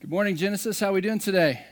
Good 0.00 0.08
morning, 0.08 0.34
Genesis. 0.34 0.80
How 0.80 0.88
are 0.88 0.92
we 0.94 1.02
doing 1.02 1.18
today? 1.18 1.62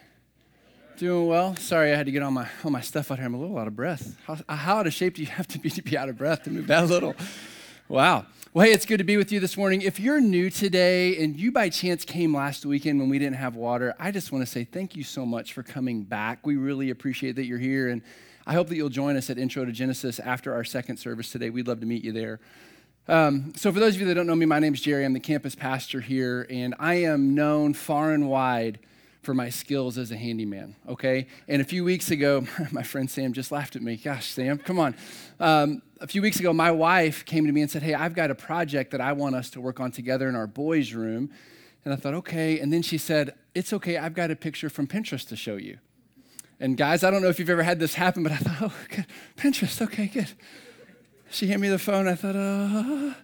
Doing 0.99 1.29
well. 1.29 1.57
Sorry, 1.57 1.95
I 1.95 1.97
had 1.97 2.05
to 2.05 2.13
get 2.13 2.23
all 2.23 2.31
my 2.31 2.47
all 2.63 2.71
my 2.71 2.83
stuff 2.83 3.11
out 3.11 3.17
here. 3.17 3.25
I'm 3.27 3.33
a 3.33 3.41
little 3.41 3.57
out 3.57 3.67
of 3.67 3.75
breath. 3.75 4.19
How, 4.27 4.37
how 4.47 4.77
out 4.77 4.87
of 4.87 4.93
shape 4.93 5.15
do 5.15 5.23
you 5.23 5.29
have 5.29 5.49
to 5.49 5.59
be 5.59 5.71
to 5.71 5.81
be 5.81 5.97
out 5.97 6.11
of 6.11 6.19
breath 6.19 6.43
to 6.43 6.51
move 6.51 6.67
that 6.67 6.89
little? 6.89 7.15
Wow. 7.89 8.27
Well, 8.53 8.67
hey, 8.67 8.75
it's 8.75 8.85
good 8.85 8.99
to 8.99 9.05
be 9.05 9.17
with 9.17 9.33
you 9.33 9.41
this 9.41 9.57
morning. 9.57 9.81
If 9.81 9.99
you're 9.99 10.21
new 10.21 10.51
today 10.51 11.17
and 11.25 11.41
you 11.41 11.51
by 11.51 11.71
chance 11.71 12.05
came 12.05 12.37
last 12.37 12.67
weekend 12.67 13.01
when 13.01 13.09
we 13.09 13.19
didn't 13.19 13.37
have 13.37 13.57
water, 13.57 13.95
I 13.99 14.11
just 14.11 14.31
want 14.31 14.45
to 14.45 14.47
say 14.47 14.63
thank 14.63 14.95
you 14.95 15.05
so 15.05 15.25
much 15.25 15.55
for 15.55 15.63
coming 15.63 16.03
back. 16.03 16.45
We 16.45 16.57
really 16.57 16.91
appreciate 16.91 17.35
that 17.37 17.47
you're 17.47 17.57
here, 17.57 17.89
and 17.89 18.03
I 18.47 18.53
hope 18.53 18.69
that 18.69 18.77
you'll 18.77 18.91
join 18.91 19.17
us 19.17 19.31
at 19.31 19.39
Intro 19.39 19.65
to 19.65 19.73
Genesis 19.73 20.21
after 20.21 20.53
our 20.53 20.65
second 20.65 20.99
service 20.99 21.33
today. 21.33 21.49
We'd 21.49 21.67
love 21.67 21.81
to 21.81 21.87
meet 21.87 22.05
you 22.05 22.13
there. 22.13 22.41
Um, 23.09 23.55
so, 23.57 23.73
for 23.73 23.81
those 23.81 23.95
of 23.95 24.03
you 24.03 24.07
that 24.09 24.15
don't 24.15 24.27
know 24.27 24.35
me, 24.35 24.45
my 24.45 24.59
name 24.59 24.75
is 24.75 24.83
Jerry. 24.83 25.05
I'm 25.07 25.15
the 25.15 25.21
campus 25.21 25.55
pastor 25.55 26.03
here, 26.03 26.47
and 26.51 26.75
I 26.79 26.97
am 26.97 27.35
known 27.35 27.73
far 27.73 28.13
and 28.13 28.29
wide 28.29 28.79
for 29.23 29.33
my 29.33 29.49
skills 29.49 29.97
as 29.97 30.11
a 30.11 30.17
handyman, 30.17 30.77
okay? 30.87 31.27
And 31.49 31.63
a 31.63 31.65
few 31.65 31.85
weeks 31.85 32.11
ago, 32.11 32.47
my 32.71 32.83
friend 32.83 33.11
Sam 33.11 33.33
just 33.33 33.51
laughed 33.51 33.77
at 33.77 33.83
me. 33.83 33.97
Gosh, 33.97 34.27
Sam, 34.27 34.59
come 34.59 34.79
on. 34.79 34.95
Um, 35.41 35.81
a 36.01 36.07
few 36.07 36.21
weeks 36.21 36.39
ago, 36.39 36.53
my 36.53 36.71
wife 36.71 37.25
came 37.25 37.47
to 37.47 37.53
me 37.53 37.63
and 37.63 37.71
said, 37.71 37.83
Hey, 37.83 37.95
I've 37.95 38.15
got 38.15 38.31
a 38.31 38.35
project 38.35 38.91
that 38.91 39.01
I 39.01 39.15
want 39.15 39.35
us 39.35 39.49
to 39.51 39.61
work 39.61 39.81
on 39.81 39.91
together 39.91 40.29
in 40.29 40.37
our 40.37 40.47
boys' 40.47 40.93
room. 40.93 41.31
And 41.87 41.95
I 41.95 41.97
thought, 41.97 42.15
Okay. 42.15 42.61
And 42.61 42.71
then 42.71 42.83
she 42.83 42.99
said, 42.99 43.35
It's 43.55 43.73
okay, 43.73 43.97
I've 43.97 44.15
got 44.15 44.31
a 44.31 44.37
picture 44.37 44.69
from 44.69 44.87
Pinterest 44.87 45.27
to 45.29 45.37
show 45.37 45.57
you. 45.57 45.79
And 46.61 46.77
guys, 46.77 47.05
I 47.05 47.11
don't 47.11 47.23
know 47.23 47.29
if 47.29 47.39
you've 47.39 47.51
ever 47.51 47.63
had 47.63 47.81
this 47.81 47.95
happen, 47.95 48.23
but 48.23 48.33
I 48.33 48.37
thought, 48.37 48.57
Oh, 48.71 48.75
good. 48.95 49.07
Pinterest, 49.37 49.81
okay, 49.81 50.07
good. 50.09 50.33
She 51.31 51.47
handed 51.47 51.63
me 51.63 51.69
the 51.69 51.79
phone. 51.79 52.09
I 52.09 52.15
thought, 52.15 52.37
uh, 52.37 53.15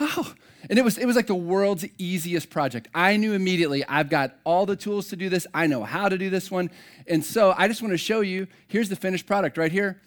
oh. 0.00 0.34
And 0.68 0.78
it 0.78 0.82
was, 0.82 0.98
it 0.98 1.06
was 1.06 1.16
like 1.16 1.26
the 1.26 1.34
world's 1.34 1.84
easiest 1.98 2.50
project. 2.50 2.88
I 2.94 3.16
knew 3.16 3.32
immediately, 3.32 3.84
I've 3.86 4.10
got 4.10 4.36
all 4.44 4.66
the 4.66 4.76
tools 4.76 5.08
to 5.08 5.16
do 5.16 5.28
this. 5.28 5.46
I 5.54 5.66
know 5.66 5.84
how 5.84 6.08
to 6.08 6.18
do 6.18 6.30
this 6.30 6.50
one. 6.50 6.70
And 7.06 7.24
so 7.24 7.54
I 7.56 7.68
just 7.68 7.80
want 7.80 7.92
to 7.92 7.98
show 7.98 8.20
you 8.20 8.48
here's 8.66 8.88
the 8.88 8.96
finished 8.96 9.26
product 9.26 9.56
right 9.56 9.72
here. 9.72 10.00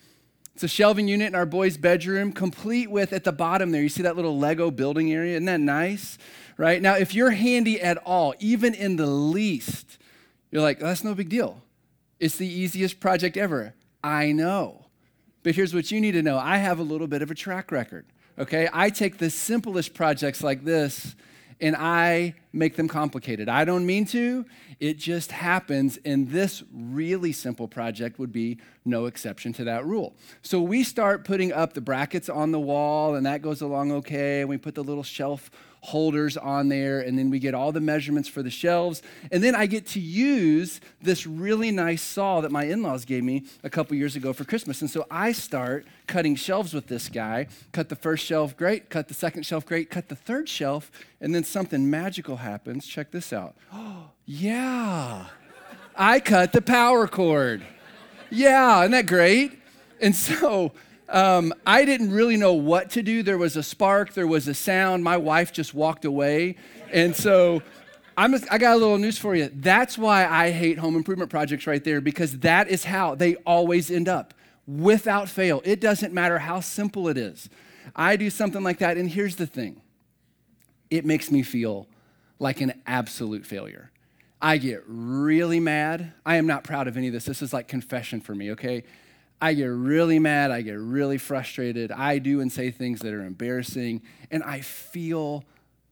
It's 0.54 0.64
a 0.64 0.68
shelving 0.68 1.08
unit 1.08 1.28
in 1.28 1.36
our 1.36 1.46
boys' 1.46 1.78
bedroom, 1.78 2.34
complete 2.34 2.92
with 2.92 3.14
at 3.14 3.24
the 3.24 3.32
bottom 3.32 3.72
there, 3.72 3.82
you 3.82 3.90
see 3.90 4.04
that 4.04 4.18
little 4.18 4.38
Lego 4.38 4.70
building 4.70 5.12
area? 5.12 5.34
Isn't 5.34 5.46
that 5.46 5.62
nice? 5.62 6.18
Right? 6.58 6.82
Now, 6.82 6.96
if 6.96 7.16
you're 7.16 7.32
handy 7.32 7.82
at 7.82 7.98
all, 8.00 8.36
even 8.40 8.74
in 8.74 8.98
the 8.98 9.06
least, 9.06 9.98
you're 10.52 10.62
like, 10.62 10.80
that's 10.80 11.04
no 11.04 11.16
big 11.16 11.30
deal. 11.30 11.64
It's 12.20 12.36
the 12.36 12.48
easiest 12.48 13.00
project 13.00 13.38
ever. 13.38 13.74
I 14.04 14.34
know. 14.34 14.81
But 15.44 15.56
here's 15.56 15.74
what 15.74 15.92
you 15.92 16.00
need 16.00 16.12
to 16.14 16.22
know 16.22 16.38
I 16.38 16.58
have 16.58 16.80
a 16.80 16.84
little 16.84 17.08
bit 17.08 17.22
of 17.22 17.32
a 17.32 17.36
track 17.36 17.72
record, 17.72 18.06
okay? 18.38 18.70
I 18.72 18.90
take 18.90 19.18
the 19.18 19.30
simplest 19.30 19.94
projects 19.94 20.44
like 20.44 20.64
this 20.64 21.16
and 21.62 21.76
I 21.76 22.34
make 22.52 22.76
them 22.76 22.88
complicated. 22.88 23.48
I 23.48 23.66
don't 23.66 23.86
mean 23.86 24.06
to, 24.08 24.46
it 24.80 24.98
just 24.98 25.32
happens. 25.32 26.00
And 26.04 26.30
this 26.30 26.64
really 26.74 27.32
simple 27.32 27.68
project 27.68 28.18
would 28.18 28.32
be 28.32 28.58
no 28.84 29.06
exception 29.06 29.54
to 29.54 29.64
that 29.66 29.86
rule. 29.86 30.16
So 30.42 30.60
we 30.60 30.84
start 30.84 31.24
putting 31.24 31.54
up 31.54 31.74
the 31.74 31.82
brackets 31.82 32.30
on 32.30 32.52
the 32.52 32.60
wall, 32.60 33.14
and 33.14 33.26
that 33.28 33.44
goes 33.44 33.62
along 33.62 33.92
okay. 33.92 34.42
And 34.42 34.50
we 34.50 34.58
put 34.58 34.74
the 34.74 34.84
little 34.84 35.04
shelf 35.04 35.52
holders 35.82 36.38
on 36.38 36.70
there, 36.70 37.00
and 37.00 37.18
then 37.18 37.30
we 37.30 37.40
get 37.40 37.54
all 37.54 37.72
the 37.72 37.82
measurements 37.82 38.30
for 38.30 38.44
the 38.44 38.50
shelves. 38.50 39.02
And 39.32 39.44
then 39.44 39.56
I 39.56 39.66
get 39.66 39.88
to 39.88 40.00
use 40.00 40.80
this 41.02 41.26
really 41.26 41.72
nice 41.72 42.02
saw 42.02 42.42
that 42.42 42.52
my 42.52 42.66
in 42.66 42.84
laws 42.84 43.04
gave 43.04 43.24
me 43.24 43.46
a 43.64 43.70
couple 43.70 43.98
years 43.98 44.16
ago 44.16 44.32
for 44.32 44.46
Christmas. 44.46 44.82
And 44.82 44.90
so 44.90 45.06
I 45.10 45.32
start 45.32 45.86
cutting 46.08 46.36
shelves 46.36 46.74
with 46.74 46.88
this 46.88 47.10
guy. 47.10 47.48
Cut 47.72 47.90
the 47.90 47.96
first 47.96 48.26
shelf, 48.26 48.56
great. 48.56 48.90
Cut 48.90 49.08
the 49.08 49.14
second 49.14 49.44
shelf, 49.44 49.66
great. 49.66 49.90
Cut 49.90 50.08
the 50.08 50.16
third 50.16 50.48
shelf, 50.48 50.92
and 51.20 51.34
then 51.34 51.44
something 51.44 51.90
magical 51.90 52.38
happens. 52.38 52.86
Check 52.86 53.12
this 53.12 53.34
out. 53.34 53.56
Oh, 53.74 54.10
yeah. 54.26 55.26
I 55.96 56.20
cut 56.20 56.54
the 56.54 56.62
power 56.62 57.08
cord. 57.08 57.64
Yeah, 58.30 58.82
isn't 58.82 58.92
that 58.92 59.08
great? 59.08 59.60
And 60.00 60.16
so, 60.16 60.72
um, 61.12 61.54
I 61.66 61.86
didn't 61.86 62.12
really 62.12 62.38
know 62.38 62.54
what 62.54 62.90
to 62.92 63.04
do. 63.04 63.22
There 63.22 63.38
was 63.38 63.58
a 63.58 63.64
spark, 63.64 64.14
there 64.14 64.28
was 64.28 64.48
a 64.48 64.54
sound. 64.54 65.04
My 65.04 65.18
wife 65.18 65.52
just 65.52 65.74
walked 65.74 66.06
away. 66.06 66.56
And 66.92 67.16
so 67.16 67.62
I'm 68.18 68.34
a, 68.34 68.40
I 68.50 68.58
got 68.58 68.76
a 68.76 68.78
little 68.78 68.98
news 68.98 69.18
for 69.18 69.36
you. 69.36 69.52
That's 69.54 69.98
why 69.98 70.26
I 70.26 70.52
hate 70.52 70.78
home 70.78 70.96
improvement 70.96 71.30
projects 71.30 71.68
right 71.68 71.84
there, 71.84 72.02
because 72.02 72.40
that 72.40 72.70
is 72.70 72.86
how 72.86 73.16
they 73.16 73.36
always 73.36 73.92
end 73.92 74.08
up 74.08 74.34
without 74.68 75.30
fail. 75.30 75.62
It 75.66 75.82
doesn't 75.82 76.14
matter 76.14 76.40
how 76.40 76.60
simple 76.60 77.08
it 77.08 77.18
is. 77.18 77.50
I 77.96 78.16
do 78.16 78.30
something 78.30 78.64
like 78.64 78.80
that, 78.80 78.98
and 78.98 79.10
here's 79.10 79.36
the 79.36 79.48
thing 79.48 79.82
it 80.90 81.06
makes 81.06 81.32
me 81.32 81.42
feel 81.42 81.88
like 82.40 82.62
an 82.62 82.74
absolute 82.86 83.46
failure. 83.46 83.92
I 84.42 84.58
get 84.58 84.84
really 84.88 85.60
mad. 85.60 86.14
I 86.26 86.36
am 86.36 86.48
not 86.48 86.64
proud 86.64 86.88
of 86.88 86.98
any 86.98 87.08
of 87.08 87.14
this. 87.14 87.26
This 87.26 87.42
is 87.42 87.54
like 87.54 87.68
confession 87.68 88.22
for 88.22 88.34
me, 88.34 88.52
okay? 88.52 88.84
I 89.42 89.54
get 89.56 89.66
really 89.66 90.20
mad. 90.20 90.52
I 90.52 90.62
get 90.62 90.78
really 90.78 91.18
frustrated. 91.18 91.92
I 91.92 92.20
do 92.20 92.42
and 92.42 92.52
say 92.52 92.70
things 92.70 93.00
that 93.00 93.12
are 93.12 93.26
embarrassing, 93.26 94.04
and 94.30 94.44
I 94.44 94.62
feel 94.62 95.44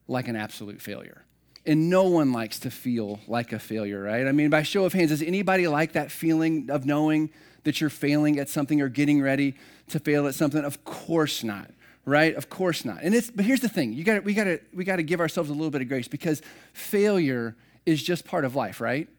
like 0.07 0.27
an 0.27 0.35
absolute 0.35 0.81
failure. 0.81 1.25
And 1.65 1.89
no 1.89 2.03
one 2.03 2.31
likes 2.31 2.59
to 2.59 2.71
feel 2.71 3.19
like 3.27 3.51
a 3.51 3.59
failure, 3.59 4.01
right? 4.01 4.27
I 4.27 4.31
mean, 4.31 4.49
by 4.49 4.61
show 4.63 4.85
of 4.85 4.93
hands, 4.93 5.09
does 5.09 5.23
anybody 5.23 5.67
like 5.67 5.93
that 5.93 6.11
feeling 6.11 6.69
of 6.69 6.85
knowing 6.85 7.31
that 7.63 7.81
you're 7.81 7.89
failing 7.89 8.39
at 8.39 8.49
something 8.49 8.81
or 8.81 8.87
getting 8.87 9.21
ready 9.21 9.55
to 9.89 9.99
fail 9.99 10.27
at 10.27 10.35
something? 10.35 10.63
Of 10.63 10.83
course 10.83 11.43
not, 11.43 11.71
right? 12.05 12.35
Of 12.35 12.49
course 12.49 12.85
not. 12.85 13.01
And 13.01 13.15
it's 13.15 13.31
but 13.31 13.45
here's 13.45 13.61
the 13.61 13.69
thing: 13.69 13.93
you 13.93 14.03
got 14.03 14.23
we 14.23 14.35
got 14.35 14.45
to 14.45 14.59
we 14.73 14.83
got 14.83 14.97
to 14.97 15.03
give 15.03 15.19
ourselves 15.19 15.49
a 15.49 15.53
little 15.53 15.71
bit 15.71 15.81
of 15.81 15.87
grace 15.87 16.07
because 16.07 16.41
failure 16.73 17.55
is 17.85 18.01
just 18.01 18.25
part 18.25 18.45
of 18.45 18.55
life, 18.55 18.79
right? 18.79 19.09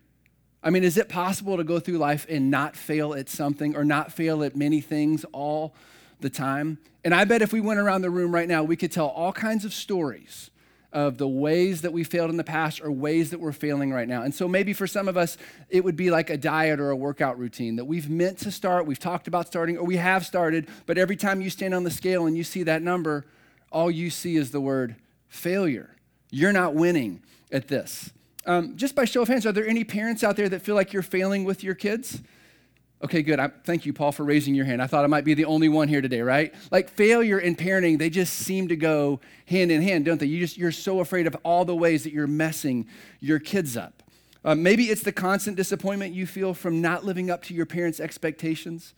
I 0.62 0.70
mean, 0.70 0.84
is 0.84 0.96
it 0.96 1.08
possible 1.08 1.56
to 1.56 1.64
go 1.64 1.80
through 1.80 1.98
life 1.98 2.26
and 2.28 2.50
not 2.50 2.76
fail 2.76 3.14
at 3.14 3.28
something 3.28 3.74
or 3.74 3.84
not 3.84 4.12
fail 4.12 4.42
at 4.42 4.54
many 4.54 4.80
things 4.80 5.24
all 5.32 5.74
the 6.20 6.30
time? 6.30 6.78
And 7.02 7.14
I 7.14 7.24
bet 7.24 7.40
if 7.40 7.52
we 7.52 7.60
went 7.60 7.80
around 7.80 8.02
the 8.02 8.10
room 8.10 8.34
right 8.34 8.48
now, 8.48 8.62
we 8.62 8.76
could 8.76 8.92
tell 8.92 9.06
all 9.06 9.32
kinds 9.32 9.64
of 9.64 9.72
stories 9.72 10.50
of 10.92 11.18
the 11.18 11.28
ways 11.28 11.82
that 11.82 11.92
we 11.92 12.02
failed 12.02 12.30
in 12.30 12.36
the 12.36 12.44
past 12.44 12.80
or 12.80 12.90
ways 12.90 13.30
that 13.30 13.38
we're 13.38 13.52
failing 13.52 13.92
right 13.92 14.08
now. 14.08 14.22
And 14.22 14.34
so 14.34 14.48
maybe 14.48 14.72
for 14.72 14.86
some 14.86 15.08
of 15.08 15.16
us, 15.16 15.38
it 15.68 15.84
would 15.84 15.96
be 15.96 16.10
like 16.10 16.30
a 16.30 16.36
diet 16.36 16.80
or 16.80 16.90
a 16.90 16.96
workout 16.96 17.38
routine 17.38 17.76
that 17.76 17.84
we've 17.84 18.10
meant 18.10 18.38
to 18.38 18.50
start, 18.50 18.86
we've 18.86 18.98
talked 18.98 19.28
about 19.28 19.46
starting, 19.46 19.78
or 19.78 19.84
we 19.84 19.96
have 19.96 20.26
started, 20.26 20.68
but 20.86 20.98
every 20.98 21.16
time 21.16 21.40
you 21.40 21.48
stand 21.48 21.74
on 21.74 21.84
the 21.84 21.90
scale 21.90 22.26
and 22.26 22.36
you 22.36 22.42
see 22.42 22.64
that 22.64 22.82
number, 22.82 23.24
all 23.70 23.90
you 23.90 24.10
see 24.10 24.36
is 24.36 24.50
the 24.50 24.60
word 24.60 24.96
failure. 25.28 25.94
You're 26.30 26.52
not 26.52 26.74
winning 26.74 27.22
at 27.52 27.68
this. 27.68 28.10
Um, 28.46 28.76
just 28.76 28.94
by 28.94 29.04
show 29.04 29.22
of 29.22 29.28
hands, 29.28 29.44
are 29.46 29.52
there 29.52 29.66
any 29.66 29.84
parents 29.84 30.24
out 30.24 30.36
there 30.36 30.48
that 30.48 30.62
feel 30.62 30.74
like 30.74 30.92
you're 30.92 31.02
failing 31.02 31.44
with 31.44 31.62
your 31.62 31.74
kids? 31.74 32.22
Okay, 33.02 33.22
good. 33.22 33.40
I, 33.40 33.48
thank 33.64 33.86
you, 33.86 33.94
Paul, 33.94 34.12
for 34.12 34.24
raising 34.24 34.54
your 34.54 34.66
hand. 34.66 34.82
I 34.82 34.86
thought 34.86 35.04
I 35.04 35.08
might 35.08 35.24
be 35.24 35.32
the 35.32 35.46
only 35.46 35.70
one 35.70 35.88
here 35.88 36.02
today, 36.02 36.20
right? 36.20 36.54
Like 36.70 36.90
failure 36.90 37.38
and 37.38 37.56
parenting, 37.56 37.98
they 37.98 38.10
just 38.10 38.34
seem 38.34 38.68
to 38.68 38.76
go 38.76 39.20
hand 39.46 39.70
in 39.70 39.80
hand, 39.80 40.04
don't 40.04 40.20
they? 40.20 40.26
You 40.26 40.38
just 40.38 40.58
you're 40.58 40.70
so 40.70 41.00
afraid 41.00 41.26
of 41.26 41.34
all 41.42 41.64
the 41.64 41.74
ways 41.74 42.04
that 42.04 42.12
you're 42.12 42.26
messing 42.26 42.86
your 43.18 43.38
kids 43.38 43.74
up. 43.74 44.02
Uh, 44.44 44.54
maybe 44.54 44.84
it's 44.84 45.02
the 45.02 45.12
constant 45.12 45.56
disappointment 45.56 46.14
you 46.14 46.26
feel 46.26 46.52
from 46.52 46.82
not 46.82 47.04
living 47.04 47.30
up 47.30 47.42
to 47.44 47.54
your 47.54 47.66
parents' 47.66 48.00
expectations, 48.00 48.94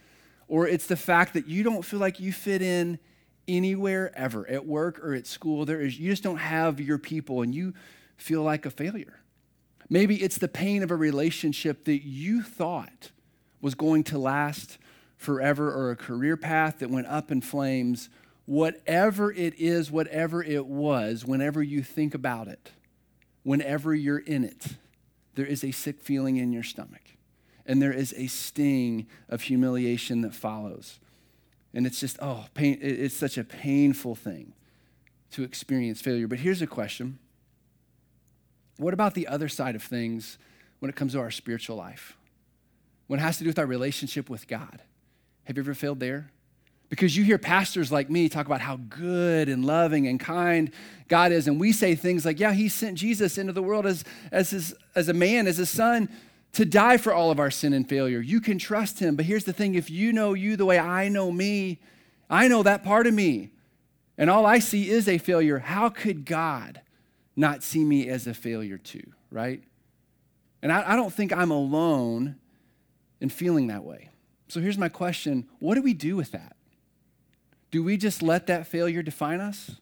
or 0.48 0.66
it's 0.66 0.86
the 0.86 0.96
fact 0.96 1.32
that 1.34 1.46
you 1.46 1.62
don't 1.62 1.84
feel 1.84 2.00
like 2.00 2.18
you 2.18 2.32
fit 2.32 2.60
in 2.60 2.98
anywhere 3.46 4.12
ever, 4.16 4.48
at 4.48 4.66
work 4.66 4.98
or 5.04 5.14
at 5.14 5.26
school. 5.28 5.64
There 5.64 5.80
is 5.80 5.98
you 5.98 6.10
just 6.10 6.24
don't 6.24 6.38
have 6.38 6.80
your 6.80 6.98
people, 6.98 7.42
and 7.42 7.54
you 7.54 7.72
feel 8.16 8.42
like 8.42 8.66
a 8.66 8.70
failure. 8.70 9.21
Maybe 9.88 10.22
it's 10.22 10.38
the 10.38 10.48
pain 10.48 10.82
of 10.82 10.90
a 10.90 10.96
relationship 10.96 11.84
that 11.84 12.04
you 12.04 12.42
thought 12.42 13.10
was 13.60 13.74
going 13.74 14.04
to 14.04 14.18
last 14.18 14.78
forever 15.16 15.72
or 15.72 15.90
a 15.90 15.96
career 15.96 16.36
path 16.36 16.80
that 16.80 16.90
went 16.90 17.06
up 17.06 17.30
in 17.30 17.40
flames. 17.40 18.08
Whatever 18.44 19.32
it 19.32 19.54
is, 19.58 19.90
whatever 19.90 20.42
it 20.42 20.66
was, 20.66 21.24
whenever 21.24 21.62
you 21.62 21.82
think 21.82 22.14
about 22.14 22.48
it, 22.48 22.72
whenever 23.42 23.94
you're 23.94 24.18
in 24.18 24.44
it, 24.44 24.66
there 25.34 25.46
is 25.46 25.64
a 25.64 25.70
sick 25.70 26.02
feeling 26.02 26.36
in 26.36 26.52
your 26.52 26.62
stomach. 26.62 27.02
And 27.64 27.80
there 27.80 27.92
is 27.92 28.12
a 28.16 28.26
sting 28.26 29.06
of 29.28 29.42
humiliation 29.42 30.22
that 30.22 30.34
follows. 30.34 30.98
And 31.72 31.86
it's 31.86 32.00
just, 32.00 32.18
oh, 32.20 32.46
pain, 32.54 32.78
it's 32.82 33.14
such 33.14 33.38
a 33.38 33.44
painful 33.44 34.14
thing 34.14 34.52
to 35.30 35.42
experience 35.42 36.00
failure. 36.00 36.26
But 36.26 36.40
here's 36.40 36.60
a 36.60 36.66
question 36.66 37.18
what 38.76 38.94
about 38.94 39.14
the 39.14 39.28
other 39.28 39.48
side 39.48 39.74
of 39.74 39.82
things 39.82 40.38
when 40.80 40.88
it 40.88 40.96
comes 40.96 41.12
to 41.12 41.20
our 41.20 41.30
spiritual 41.30 41.76
life? 41.76 42.16
When 43.06 43.20
it 43.20 43.22
has 43.22 43.38
to 43.38 43.44
do 43.44 43.50
with 43.50 43.58
our 43.58 43.66
relationship 43.66 44.30
with 44.30 44.48
God? 44.48 44.82
Have 45.44 45.56
you 45.56 45.62
ever 45.62 45.74
failed 45.74 46.00
there? 46.00 46.30
Because 46.88 47.16
you 47.16 47.24
hear 47.24 47.38
pastors 47.38 47.90
like 47.90 48.10
me 48.10 48.28
talk 48.28 48.46
about 48.46 48.60
how 48.60 48.76
good 48.76 49.48
and 49.48 49.64
loving 49.64 50.06
and 50.06 50.20
kind 50.20 50.70
God 51.08 51.32
is, 51.32 51.48
and 51.48 51.58
we 51.58 51.72
say 51.72 51.94
things 51.94 52.24
like, 52.24 52.38
yeah, 52.38 52.52
He 52.52 52.68
sent 52.68 52.98
Jesus 52.98 53.38
into 53.38 53.52
the 53.52 53.62
world 53.62 53.86
as, 53.86 54.04
as, 54.30 54.50
his, 54.50 54.74
as 54.94 55.08
a 55.08 55.14
man, 55.14 55.46
as 55.46 55.58
a 55.58 55.66
son, 55.66 56.08
to 56.52 56.64
die 56.64 56.98
for 56.98 57.12
all 57.12 57.30
of 57.30 57.40
our 57.40 57.50
sin 57.50 57.72
and 57.72 57.88
failure. 57.88 58.20
You 58.20 58.40
can 58.40 58.58
trust 58.58 58.98
Him. 58.98 59.16
But 59.16 59.24
here's 59.24 59.44
the 59.44 59.52
thing 59.52 59.74
if 59.74 59.90
you 59.90 60.12
know 60.12 60.34
you 60.34 60.56
the 60.56 60.66
way 60.66 60.78
I 60.78 61.08
know 61.08 61.32
me, 61.32 61.80
I 62.28 62.48
know 62.48 62.62
that 62.62 62.82
part 62.82 63.06
of 63.06 63.14
me, 63.14 63.50
and 64.18 64.28
all 64.28 64.44
I 64.44 64.58
see 64.58 64.90
is 64.90 65.08
a 65.08 65.18
failure, 65.18 65.58
how 65.58 65.88
could 65.88 66.24
God 66.24 66.82
not 67.36 67.62
see 67.62 67.84
me 67.84 68.08
as 68.08 68.26
a 68.26 68.34
failure 68.34 68.78
too, 68.78 69.12
right? 69.30 69.62
And 70.62 70.72
I, 70.72 70.92
I 70.92 70.96
don't 70.96 71.12
think 71.12 71.32
I'm 71.32 71.50
alone 71.50 72.36
in 73.20 73.28
feeling 73.28 73.68
that 73.68 73.84
way. 73.84 74.10
So 74.48 74.60
here's 74.60 74.78
my 74.78 74.88
question 74.88 75.48
What 75.58 75.74
do 75.74 75.82
we 75.82 75.94
do 75.94 76.16
with 76.16 76.32
that? 76.32 76.56
Do 77.70 77.82
we 77.82 77.96
just 77.96 78.22
let 78.22 78.46
that 78.48 78.66
failure 78.66 79.02
define 79.02 79.40
us? 79.40 79.72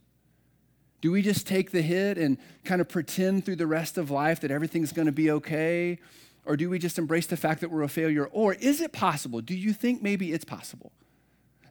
Do 1.00 1.10
we 1.10 1.22
just 1.22 1.46
take 1.46 1.70
the 1.70 1.82
hit 1.82 2.18
and 2.18 2.38
kind 2.64 2.80
of 2.80 2.88
pretend 2.88 3.44
through 3.44 3.56
the 3.56 3.66
rest 3.66 3.98
of 3.98 4.10
life 4.10 4.40
that 4.40 4.50
everything's 4.50 4.92
going 4.92 5.06
to 5.06 5.12
be 5.12 5.30
okay? 5.30 5.98
Or 6.44 6.56
do 6.56 6.68
we 6.68 6.78
just 6.78 6.98
embrace 6.98 7.26
the 7.26 7.36
fact 7.36 7.62
that 7.62 7.70
we're 7.70 7.82
a 7.82 7.88
failure? 7.88 8.26
Or 8.26 8.54
is 8.54 8.80
it 8.80 8.92
possible? 8.92 9.40
Do 9.40 9.54
you 9.54 9.72
think 9.72 10.02
maybe 10.02 10.32
it's 10.32 10.44
possible 10.44 10.92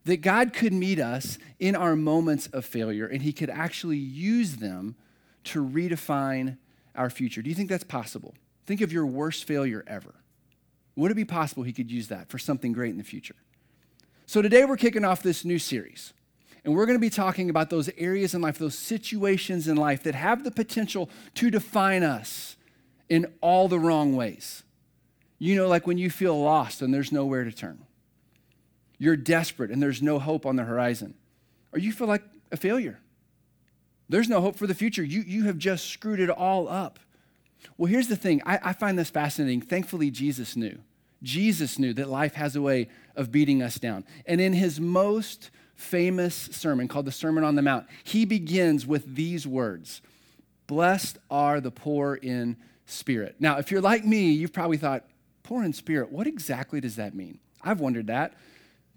that 0.05 0.17
God 0.17 0.53
could 0.53 0.73
meet 0.73 0.99
us 0.99 1.37
in 1.59 1.75
our 1.75 1.95
moments 1.95 2.47
of 2.47 2.65
failure 2.65 3.05
and 3.05 3.21
He 3.21 3.31
could 3.31 3.49
actually 3.49 3.97
use 3.97 4.57
them 4.57 4.95
to 5.49 5.63
redefine 5.65 6.57
our 6.95 7.09
future? 7.09 7.41
Do 7.41 7.49
you 7.49 7.55
think 7.55 7.69
that's 7.69 7.83
possible? 7.83 8.33
Think 8.65 8.81
of 8.81 8.91
your 8.91 9.05
worst 9.05 9.45
failure 9.45 9.83
ever. 9.87 10.13
Would 10.95 11.11
it 11.11 11.15
be 11.15 11.25
possible 11.25 11.63
He 11.63 11.73
could 11.73 11.91
use 11.91 12.07
that 12.09 12.29
for 12.29 12.37
something 12.37 12.73
great 12.73 12.91
in 12.91 12.97
the 12.97 13.03
future? 13.03 13.35
So 14.25 14.41
today 14.41 14.65
we're 14.65 14.77
kicking 14.77 15.05
off 15.05 15.23
this 15.23 15.43
new 15.43 15.59
series. 15.59 16.13
And 16.63 16.75
we're 16.75 16.85
going 16.85 16.97
to 16.97 17.01
be 17.01 17.09
talking 17.09 17.49
about 17.49 17.69
those 17.69 17.89
areas 17.97 18.33
in 18.33 18.41
life, 18.41 18.57
those 18.57 18.77
situations 18.77 19.67
in 19.67 19.77
life 19.77 20.03
that 20.03 20.13
have 20.13 20.43
the 20.43 20.51
potential 20.51 21.09
to 21.35 21.49
define 21.49 22.03
us 22.03 22.57
in 23.07 23.33
all 23.41 23.67
the 23.67 23.79
wrong 23.79 24.15
ways. 24.15 24.63
You 25.39 25.55
know, 25.55 25.67
like 25.67 25.87
when 25.87 25.97
you 25.97 26.09
feel 26.09 26.39
lost 26.39 26.81
and 26.81 26.93
there's 26.93 27.11
nowhere 27.11 27.43
to 27.43 27.51
turn. 27.51 27.85
You're 28.97 29.15
desperate 29.15 29.71
and 29.71 29.81
there's 29.81 30.01
no 30.01 30.19
hope 30.19 30.45
on 30.45 30.57
the 30.57 30.63
horizon. 30.63 31.15
Or 31.71 31.79
you 31.79 31.93
feel 31.93 32.07
like 32.07 32.23
a 32.51 32.57
failure. 32.57 32.99
There's 34.09 34.27
no 34.27 34.41
hope 34.41 34.55
for 34.55 34.67
the 34.67 34.73
future. 34.73 35.03
You, 35.03 35.21
you 35.21 35.43
have 35.43 35.57
just 35.57 35.85
screwed 35.87 36.19
it 36.19 36.29
all 36.29 36.67
up. 36.67 36.99
Well, 37.77 37.91
here's 37.91 38.07
the 38.07 38.15
thing 38.15 38.41
I, 38.45 38.59
I 38.63 38.73
find 38.73 38.97
this 38.97 39.09
fascinating. 39.09 39.61
Thankfully, 39.61 40.09
Jesus 40.11 40.55
knew. 40.55 40.79
Jesus 41.21 41.77
knew 41.77 41.93
that 41.93 42.09
life 42.09 42.33
has 42.35 42.55
a 42.55 42.61
way 42.61 42.87
of 43.15 43.31
beating 43.31 43.61
us 43.61 43.75
down. 43.75 44.05
And 44.25 44.41
in 44.41 44.53
his 44.53 44.79
most 44.79 45.51
famous 45.75 46.35
sermon 46.35 46.87
called 46.87 47.05
the 47.05 47.11
Sermon 47.11 47.43
on 47.43 47.55
the 47.55 47.61
Mount, 47.61 47.85
he 48.03 48.25
begins 48.25 48.85
with 48.87 49.15
these 49.15 49.45
words 49.45 50.01
Blessed 50.67 51.17
are 51.29 51.59
the 51.59 51.71
poor 51.71 52.15
in 52.15 52.57
spirit. 52.85 53.35
Now, 53.39 53.57
if 53.57 53.71
you're 53.71 53.81
like 53.81 54.05
me, 54.05 54.31
you've 54.31 54.53
probably 54.53 54.77
thought, 54.77 55.05
poor 55.43 55.63
in 55.63 55.73
spirit, 55.73 56.11
what 56.11 56.27
exactly 56.27 56.79
does 56.79 56.95
that 56.97 57.15
mean? 57.15 57.39
I've 57.61 57.79
wondered 57.79 58.07
that. 58.07 58.33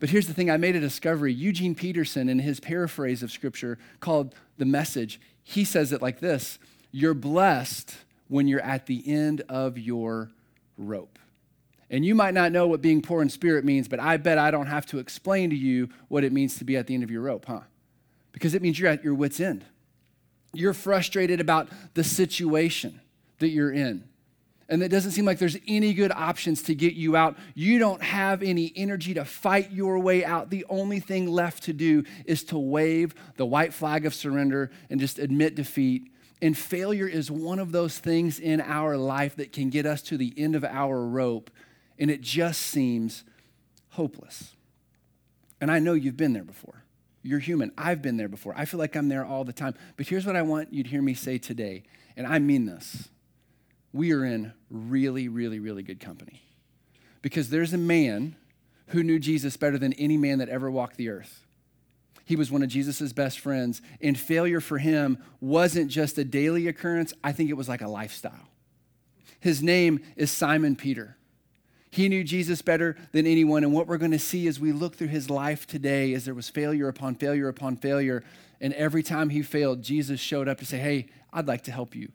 But 0.02 0.10
here's 0.10 0.26
the 0.26 0.34
thing 0.34 0.50
I 0.50 0.56
made 0.56 0.74
a 0.74 0.80
discovery. 0.80 1.32
Eugene 1.32 1.76
Peterson, 1.76 2.28
in 2.28 2.40
his 2.40 2.58
paraphrase 2.58 3.22
of 3.22 3.30
scripture 3.30 3.78
called 4.00 4.34
The 4.58 4.64
Message, 4.64 5.20
he 5.44 5.62
says 5.62 5.92
it 5.92 6.02
like 6.02 6.18
this 6.18 6.58
You're 6.90 7.14
blessed 7.14 7.94
when 8.26 8.48
you're 8.48 8.62
at 8.62 8.86
the 8.86 9.08
end 9.08 9.42
of 9.48 9.78
your 9.78 10.32
rope. 10.76 11.20
And 11.88 12.04
you 12.04 12.16
might 12.16 12.34
not 12.34 12.50
know 12.50 12.66
what 12.66 12.82
being 12.82 13.00
poor 13.00 13.22
in 13.22 13.28
spirit 13.28 13.64
means, 13.64 13.86
but 13.86 14.00
I 14.00 14.16
bet 14.16 14.38
I 14.38 14.50
don't 14.50 14.66
have 14.66 14.86
to 14.86 14.98
explain 14.98 15.50
to 15.50 15.56
you 15.56 15.88
what 16.08 16.24
it 16.24 16.32
means 16.32 16.58
to 16.58 16.64
be 16.64 16.76
at 16.76 16.88
the 16.88 16.94
end 16.94 17.04
of 17.04 17.10
your 17.12 17.22
rope, 17.22 17.44
huh? 17.46 17.60
Because 18.32 18.54
it 18.54 18.62
means 18.62 18.80
you're 18.80 18.90
at 18.90 19.04
your 19.04 19.14
wits' 19.14 19.38
end. 19.38 19.64
You're 20.52 20.74
frustrated 20.74 21.40
about 21.40 21.68
the 21.94 22.02
situation 22.02 23.00
that 23.38 23.50
you're 23.50 23.70
in. 23.70 24.02
And 24.72 24.82
it 24.82 24.88
doesn't 24.88 25.10
seem 25.10 25.26
like 25.26 25.38
there's 25.38 25.58
any 25.68 25.92
good 25.92 26.12
options 26.12 26.62
to 26.62 26.74
get 26.74 26.94
you 26.94 27.14
out. 27.14 27.36
You 27.54 27.78
don't 27.78 28.02
have 28.02 28.42
any 28.42 28.72
energy 28.74 29.12
to 29.12 29.24
fight 29.26 29.70
your 29.70 29.98
way 29.98 30.24
out. 30.24 30.48
The 30.48 30.64
only 30.70 30.98
thing 30.98 31.30
left 31.30 31.64
to 31.64 31.74
do 31.74 32.04
is 32.24 32.42
to 32.44 32.58
wave 32.58 33.14
the 33.36 33.44
white 33.44 33.74
flag 33.74 34.06
of 34.06 34.14
surrender 34.14 34.70
and 34.88 34.98
just 34.98 35.18
admit 35.18 35.56
defeat. 35.56 36.10
And 36.40 36.56
failure 36.56 37.06
is 37.06 37.30
one 37.30 37.58
of 37.58 37.72
those 37.72 37.98
things 37.98 38.38
in 38.38 38.62
our 38.62 38.96
life 38.96 39.36
that 39.36 39.52
can 39.52 39.68
get 39.68 39.84
us 39.84 40.00
to 40.04 40.16
the 40.16 40.32
end 40.38 40.56
of 40.56 40.64
our 40.64 41.04
rope 41.04 41.50
and 41.98 42.10
it 42.10 42.22
just 42.22 42.62
seems 42.62 43.24
hopeless. 43.90 44.56
And 45.60 45.70
I 45.70 45.80
know 45.80 45.92
you've 45.92 46.16
been 46.16 46.32
there 46.32 46.44
before. 46.44 46.82
You're 47.22 47.40
human. 47.40 47.72
I've 47.76 48.00
been 48.00 48.16
there 48.16 48.26
before. 48.26 48.54
I 48.56 48.64
feel 48.64 48.80
like 48.80 48.96
I'm 48.96 49.10
there 49.10 49.26
all 49.26 49.44
the 49.44 49.52
time. 49.52 49.74
But 49.98 50.08
here's 50.08 50.24
what 50.24 50.34
I 50.34 50.40
want 50.40 50.72
you 50.72 50.82
to 50.82 50.88
hear 50.88 51.02
me 51.02 51.12
say 51.12 51.36
today, 51.36 51.82
and 52.16 52.26
I 52.26 52.38
mean 52.38 52.64
this. 52.64 53.10
We 53.92 54.12
are 54.12 54.24
in 54.24 54.52
really, 54.70 55.28
really, 55.28 55.58
really 55.58 55.82
good 55.82 56.00
company. 56.00 56.42
Because 57.20 57.50
there's 57.50 57.72
a 57.72 57.78
man 57.78 58.36
who 58.88 59.02
knew 59.02 59.18
Jesus 59.18 59.56
better 59.56 59.78
than 59.78 59.92
any 59.94 60.16
man 60.16 60.38
that 60.38 60.48
ever 60.48 60.70
walked 60.70 60.96
the 60.96 61.08
earth. 61.08 61.46
He 62.24 62.36
was 62.36 62.50
one 62.50 62.62
of 62.62 62.68
Jesus' 62.68 63.12
best 63.12 63.40
friends, 63.40 63.82
and 64.00 64.18
failure 64.18 64.60
for 64.60 64.78
him 64.78 65.18
wasn't 65.40 65.90
just 65.90 66.18
a 66.18 66.24
daily 66.24 66.68
occurrence, 66.68 67.12
I 67.22 67.32
think 67.32 67.50
it 67.50 67.54
was 67.54 67.68
like 67.68 67.82
a 67.82 67.88
lifestyle. 67.88 68.48
His 69.40 69.62
name 69.62 70.00
is 70.16 70.30
Simon 70.30 70.76
Peter. 70.76 71.16
He 71.90 72.08
knew 72.08 72.24
Jesus 72.24 72.62
better 72.62 72.96
than 73.12 73.26
anyone. 73.26 73.64
And 73.64 73.72
what 73.72 73.86
we're 73.86 73.98
going 73.98 74.12
to 74.12 74.18
see 74.18 74.46
as 74.46 74.58
we 74.58 74.72
look 74.72 74.94
through 74.94 75.08
his 75.08 75.28
life 75.28 75.66
today 75.66 76.12
is 76.12 76.24
there 76.24 76.32
was 76.32 76.48
failure 76.48 76.88
upon 76.88 77.16
failure 77.16 77.48
upon 77.48 77.76
failure. 77.76 78.24
And 78.60 78.72
every 78.74 79.02
time 79.02 79.28
he 79.28 79.42
failed, 79.42 79.82
Jesus 79.82 80.20
showed 80.20 80.48
up 80.48 80.58
to 80.58 80.64
say, 80.64 80.78
Hey, 80.78 81.08
I'd 81.32 81.48
like 81.48 81.62
to 81.64 81.72
help 81.72 81.94
you 81.94 82.10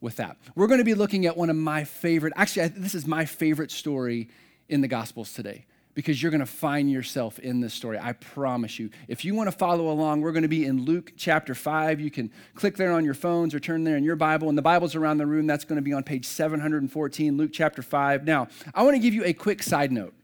with 0.00 0.16
that. 0.16 0.36
We're 0.54 0.66
going 0.66 0.78
to 0.78 0.84
be 0.84 0.94
looking 0.94 1.26
at 1.26 1.36
one 1.36 1.50
of 1.50 1.56
my 1.56 1.84
favorite, 1.84 2.32
actually, 2.36 2.68
this 2.68 2.94
is 2.94 3.06
my 3.06 3.24
favorite 3.24 3.70
story 3.70 4.28
in 4.68 4.80
the 4.80 4.88
Gospels 4.88 5.32
today 5.32 5.66
because 5.94 6.22
you're 6.22 6.30
going 6.30 6.40
to 6.40 6.46
find 6.46 6.90
yourself 6.90 7.38
in 7.38 7.60
this 7.60 7.74
story. 7.74 7.98
I 7.98 8.12
promise 8.12 8.78
you. 8.78 8.90
If 9.08 9.24
you 9.24 9.34
want 9.34 9.50
to 9.50 9.56
follow 9.56 9.90
along, 9.90 10.20
we're 10.20 10.32
going 10.32 10.42
to 10.42 10.48
be 10.48 10.64
in 10.64 10.84
Luke 10.84 11.12
chapter 11.16 11.54
5. 11.54 12.00
You 12.00 12.10
can 12.10 12.30
click 12.54 12.76
there 12.76 12.92
on 12.92 13.04
your 13.04 13.14
phones 13.14 13.54
or 13.54 13.60
turn 13.60 13.84
there 13.84 13.96
in 13.96 14.04
your 14.04 14.16
Bible. 14.16 14.48
And 14.48 14.56
the 14.56 14.62
Bible's 14.62 14.94
around 14.94 15.18
the 15.18 15.26
room. 15.26 15.46
That's 15.46 15.64
going 15.64 15.76
to 15.76 15.82
be 15.82 15.92
on 15.92 16.02
page 16.02 16.24
714, 16.24 17.36
Luke 17.36 17.50
chapter 17.52 17.82
5. 17.82 18.24
Now, 18.24 18.48
I 18.74 18.82
want 18.82 18.94
to 18.94 19.00
give 19.00 19.14
you 19.14 19.24
a 19.24 19.32
quick 19.32 19.62
side 19.62 19.92
note. 19.92 20.14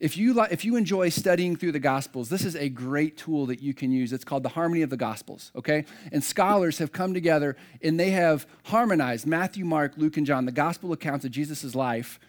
If 0.00 0.16
you, 0.16 0.32
li- 0.32 0.46
if 0.50 0.64
you 0.64 0.76
enjoy 0.76 1.08
studying 1.08 1.56
through 1.56 1.72
the 1.72 1.80
Gospels, 1.80 2.28
this 2.28 2.44
is 2.44 2.54
a 2.54 2.68
great 2.68 3.16
tool 3.16 3.46
that 3.46 3.60
you 3.60 3.74
can 3.74 3.90
use. 3.90 4.12
It's 4.12 4.24
called 4.24 4.44
the 4.44 4.50
Harmony 4.50 4.82
of 4.82 4.90
the 4.90 4.96
Gospels, 4.96 5.50
okay? 5.56 5.84
And 6.12 6.22
scholars 6.22 6.78
have 6.78 6.92
come 6.92 7.14
together 7.14 7.56
and 7.82 7.98
they 7.98 8.10
have 8.10 8.46
harmonized 8.64 9.26
Matthew, 9.26 9.64
Mark, 9.64 9.94
Luke, 9.96 10.16
and 10.16 10.24
John, 10.24 10.44
the 10.44 10.52
gospel 10.52 10.92
accounts 10.92 11.24
of 11.24 11.32
Jesus' 11.32 11.74
life, 11.74 12.20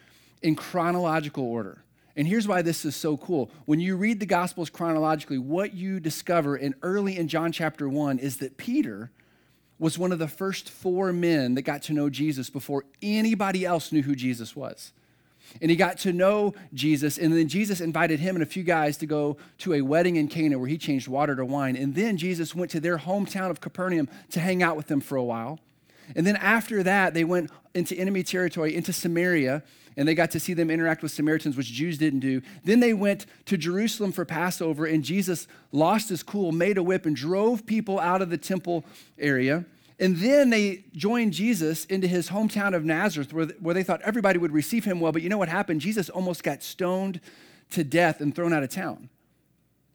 in 0.41 0.55
chronological 0.55 1.43
order. 1.43 1.83
And 2.15 2.27
here's 2.27 2.47
why 2.47 2.61
this 2.61 2.85
is 2.85 2.95
so 2.95 3.17
cool. 3.17 3.51
When 3.65 3.79
you 3.79 3.95
read 3.95 4.19
the 4.19 4.25
Gospels 4.25 4.69
chronologically, 4.69 5.37
what 5.37 5.73
you 5.73 5.99
discover 5.99 6.57
in 6.57 6.75
early 6.81 7.17
in 7.17 7.27
John 7.27 7.51
chapter 7.51 7.87
1 7.87 8.19
is 8.19 8.37
that 8.37 8.57
Peter 8.57 9.11
was 9.77 9.97
one 9.97 10.11
of 10.11 10.19
the 10.19 10.27
first 10.27 10.69
four 10.69 11.13
men 11.13 11.55
that 11.55 11.61
got 11.61 11.83
to 11.83 11.93
know 11.93 12.09
Jesus 12.09 12.49
before 12.49 12.83
anybody 13.01 13.65
else 13.65 13.91
knew 13.91 14.01
who 14.01 14.15
Jesus 14.15 14.55
was. 14.55 14.91
And 15.61 15.69
he 15.69 15.77
got 15.77 15.97
to 15.99 16.13
know 16.13 16.53
Jesus, 16.73 17.17
and 17.17 17.33
then 17.33 17.47
Jesus 17.47 17.81
invited 17.81 18.19
him 18.19 18.35
and 18.35 18.43
a 18.43 18.45
few 18.45 18.63
guys 18.63 18.97
to 18.97 19.05
go 19.05 19.37
to 19.59 19.73
a 19.73 19.81
wedding 19.81 20.15
in 20.15 20.27
Cana 20.27 20.57
where 20.57 20.67
he 20.67 20.77
changed 20.77 21.07
water 21.07 21.35
to 21.35 21.45
wine. 21.45 21.75
And 21.75 21.95
then 21.95 22.17
Jesus 22.17 22.55
went 22.55 22.71
to 22.71 22.79
their 22.79 22.97
hometown 22.97 23.49
of 23.49 23.61
Capernaum 23.61 24.09
to 24.31 24.39
hang 24.39 24.63
out 24.63 24.77
with 24.77 24.87
them 24.87 25.01
for 25.01 25.15
a 25.15 25.23
while. 25.23 25.59
And 26.15 26.25
then 26.25 26.37
after 26.37 26.81
that, 26.83 27.13
they 27.13 27.23
went 27.23 27.51
into 27.75 27.95
enemy 27.95 28.23
territory, 28.23 28.75
into 28.75 28.93
Samaria, 28.93 29.63
and 29.95 30.07
they 30.07 30.15
got 30.15 30.31
to 30.31 30.39
see 30.39 30.53
them 30.53 30.71
interact 30.71 31.03
with 31.03 31.11
Samaritans, 31.11 31.57
which 31.57 31.71
Jews 31.71 31.97
didn't 31.97 32.21
do. 32.21 32.41
Then 32.63 32.79
they 32.79 32.93
went 32.93 33.25
to 33.45 33.57
Jerusalem 33.57 34.11
for 34.11 34.25
Passover, 34.25 34.85
and 34.85 35.03
Jesus 35.03 35.47
lost 35.71 36.09
his 36.09 36.23
cool, 36.23 36.51
made 36.51 36.77
a 36.77 36.83
whip, 36.83 37.05
and 37.05 37.15
drove 37.15 37.65
people 37.65 37.99
out 37.99 38.21
of 38.21 38.29
the 38.29 38.37
temple 38.37 38.85
area. 39.17 39.65
And 39.99 40.15
then 40.17 40.49
they 40.49 40.85
joined 40.93 41.33
Jesus 41.33 41.83
into 41.85 42.07
his 42.07 42.29
hometown 42.29 42.73
of 42.73 42.85
Nazareth, 42.85 43.33
where, 43.33 43.47
where 43.59 43.75
they 43.75 43.83
thought 43.83 44.01
everybody 44.01 44.39
would 44.39 44.53
receive 44.53 44.85
him 44.85 45.01
well. 45.01 45.11
But 45.11 45.21
you 45.21 45.29
know 45.29 45.37
what 45.37 45.49
happened? 45.49 45.81
Jesus 45.81 46.09
almost 46.09 46.41
got 46.41 46.63
stoned 46.63 47.19
to 47.71 47.83
death 47.83 48.21
and 48.21 48.33
thrown 48.33 48.53
out 48.53 48.63
of 48.63 48.69
town. 48.69 49.09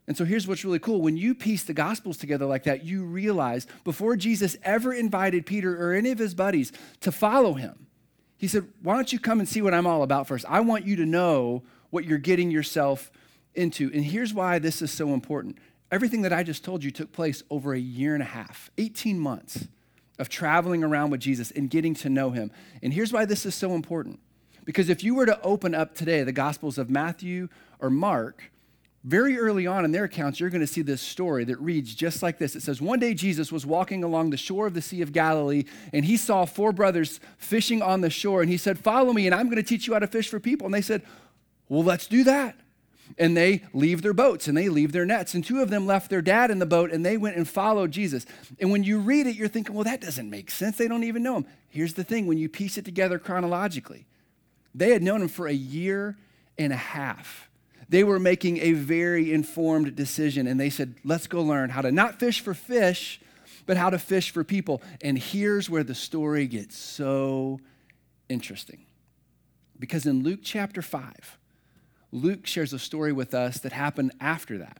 And 0.07 0.15
so 0.15 0.27
here's 0.27 0.47
what's 0.47 0.65
really 0.65 0.79
cool. 0.79 1.01
When 1.01 1.17
you 1.17 1.35
piece 1.35 1.65
the 1.65 1.73
Gospels 1.73 2.19
together 2.19 2.45
like 2.45 2.65
that, 2.65 2.85
you 2.85 3.05
realize 3.05 3.67
before 3.85 4.17
Jesus 4.17 4.59
ever 4.63 4.93
invited 4.93 5.47
Peter 5.47 5.83
or 5.83 5.95
any 5.95 6.11
of 6.11 6.19
his 6.19 6.35
buddies 6.35 6.73
to 7.01 7.11
follow 7.11 7.55
him, 7.55 7.87
he 8.37 8.47
said, 8.47 8.69
Why 8.83 8.97
don't 8.97 9.11
you 9.11 9.19
come 9.19 9.41
and 9.41 9.49
see 9.49 9.63
what 9.63 9.73
I'm 9.73 9.87
all 9.87 10.03
about 10.03 10.29
first? 10.29 10.45
I 10.47 10.61
want 10.61 10.85
you 10.85 10.97
to 10.97 11.07
know 11.07 11.63
what 11.89 12.05
you're 12.05 12.19
getting 12.19 12.51
yourself 12.51 13.11
into. 13.55 13.91
And 13.95 14.05
here's 14.05 14.35
why 14.35 14.59
this 14.59 14.83
is 14.83 14.91
so 14.91 15.15
important. 15.15 15.57
Everything 15.91 16.23
that 16.23 16.33
I 16.33 16.43
just 16.43 16.63
told 16.63 16.85
you 16.85 16.91
took 16.91 17.13
place 17.13 17.43
over 17.49 17.73
a 17.73 17.79
year 17.79 18.13
and 18.13 18.23
a 18.23 18.27
half, 18.27 18.71
18 18.77 19.19
months 19.19 19.69
of 20.19 20.29
traveling 20.29 20.85
around 20.85 21.11
with 21.11 21.21
Jesus 21.21 21.51
and 21.51 21.69
getting 21.69 21.95
to 21.95 22.09
know 22.09 22.31
him. 22.31 22.51
And 22.83 22.93
here's 22.93 23.13
why 23.13 23.25
this 23.25 23.45
is 23.45 23.55
so 23.55 23.73
important. 23.73 24.21
Because 24.65 24.89
if 24.89 25.05
you 25.05 25.15
were 25.15 25.27
to 25.27 25.41
open 25.43 25.75
up 25.75 25.95
today 25.95 26.23
the 26.23 26.33
Gospels 26.33 26.79
of 26.79 26.89
Matthew 26.89 27.49
or 27.81 27.91
Mark, 27.91 28.51
very 29.05 29.39
early 29.39 29.67
on 29.67 29.85
in 29.85 29.93
their 29.93 30.05
accounts, 30.05 30.41
you're 30.41 30.49
going 30.49 30.63
to 30.63 30.67
see 30.67 30.81
this 30.81 31.03
story 31.03 31.45
that 31.45 31.61
reads 31.61 31.95
just 31.95 32.23
like 32.23 32.39
this. 32.39 32.57
It 32.57 32.63
says, 32.63 32.81
One 32.81 32.99
day 32.99 33.13
Jesus 33.13 33.53
was 33.53 33.67
walking 33.67 34.03
along 34.03 34.31
the 34.31 34.39
shore 34.39 34.67
of 34.67 34.73
the 34.73 34.81
Sea 34.81 35.03
of 35.03 35.13
Galilee, 35.13 35.65
and 35.93 36.07
he 36.07 36.17
saw 36.17 36.47
four 36.47 36.73
brothers 36.73 37.21
fishing 37.37 37.83
on 37.83 38.01
the 38.01 38.09
shore, 38.09 38.41
and 38.41 38.51
he 38.51 38.57
said, 38.57 38.79
Follow 38.79 39.13
me, 39.13 39.27
and 39.27 39.35
I'm 39.35 39.47
going 39.47 39.57
to 39.57 39.63
teach 39.63 39.87
you 39.87 39.93
how 39.93 39.99
to 39.99 40.07
fish 40.07 40.29
for 40.29 40.41
people. 40.41 40.67
And 40.67 40.73
they 40.73 40.81
said, 40.81 41.03
Well, 41.69 41.85
let's 41.85 42.07
do 42.07 42.25
that. 42.25 42.57
And 43.17 43.37
they 43.37 43.63
leave 43.73 44.03
their 44.03 44.13
boats 44.13 44.49
and 44.49 44.57
they 44.57 44.69
leave 44.69 44.91
their 44.93 45.07
nets. 45.07 45.35
And 45.35 45.45
two 45.45 45.63
of 45.63 45.71
them 45.71 45.87
left 45.87 46.11
their 46.11 46.23
dad 46.23 46.51
in 46.51 46.59
the 46.59 46.67
boat 46.67 46.91
and 46.91 47.07
they 47.07 47.17
went 47.17 47.37
and 47.37 47.49
followed 47.49 47.93
Jesus. 47.93 48.27
And 48.59 48.73
when 48.73 48.83
you 48.83 48.99
read 48.99 49.27
it, 49.27 49.37
you're 49.37 49.49
thinking, 49.49 49.75
well, 49.75 49.85
that 49.85 50.01
doesn't 50.01 50.29
make 50.29 50.51
sense. 50.51 50.77
They 50.77 50.89
don't 50.89 51.05
even 51.05 51.23
know 51.23 51.37
him. 51.37 51.47
Here's 51.69 51.95
the 51.95 52.05
thing 52.05 52.27
when 52.27 52.39
you 52.39 52.49
piece 52.49 52.77
it 52.77 52.85
together 52.85 53.19
chronologically, 53.19 54.07
They 54.75 54.91
had 54.91 55.03
known 55.03 55.23
him 55.23 55.29
for 55.29 55.47
a 55.47 55.53
year 55.53 56.17
and 56.59 56.73
a 56.73 56.77
half. 56.77 57.49
They 57.89 58.05
were 58.05 58.19
making 58.19 58.59
a 58.59 58.73
very 58.73 59.33
informed 59.33 59.95
decision, 59.95 60.47
and 60.47 60.59
they 60.59 60.71
said, 60.71 60.95
Let's 61.05 61.27
go 61.27 61.43
learn 61.43 61.71
how 61.71 61.83
to 61.83 61.93
not 61.93 62.19
fish 62.19 62.41
for 62.41 62.55
fish, 62.55 63.21
but 63.67 63.77
how 63.77 63.91
to 63.91 63.99
fish 63.99 64.31
for 64.31 64.45
people. 64.45 64.83
And 65.03 65.19
here's 65.19 65.69
where 65.69 65.85
the 65.85 65.95
story 65.95 66.47
gets 66.47 66.77
so 66.77 67.61
interesting. 68.29 68.87
Because 69.79 70.07
in 70.07 70.23
Luke 70.23 70.41
chapter 70.43 70.83
5, 70.83 71.39
Luke 72.15 72.47
shares 72.47 72.73
a 72.73 72.79
story 72.79 73.13
with 73.13 73.35
us 73.35 73.59
that 73.59 73.73
happened 73.73 74.13
after 74.21 74.57
that. 74.59 74.79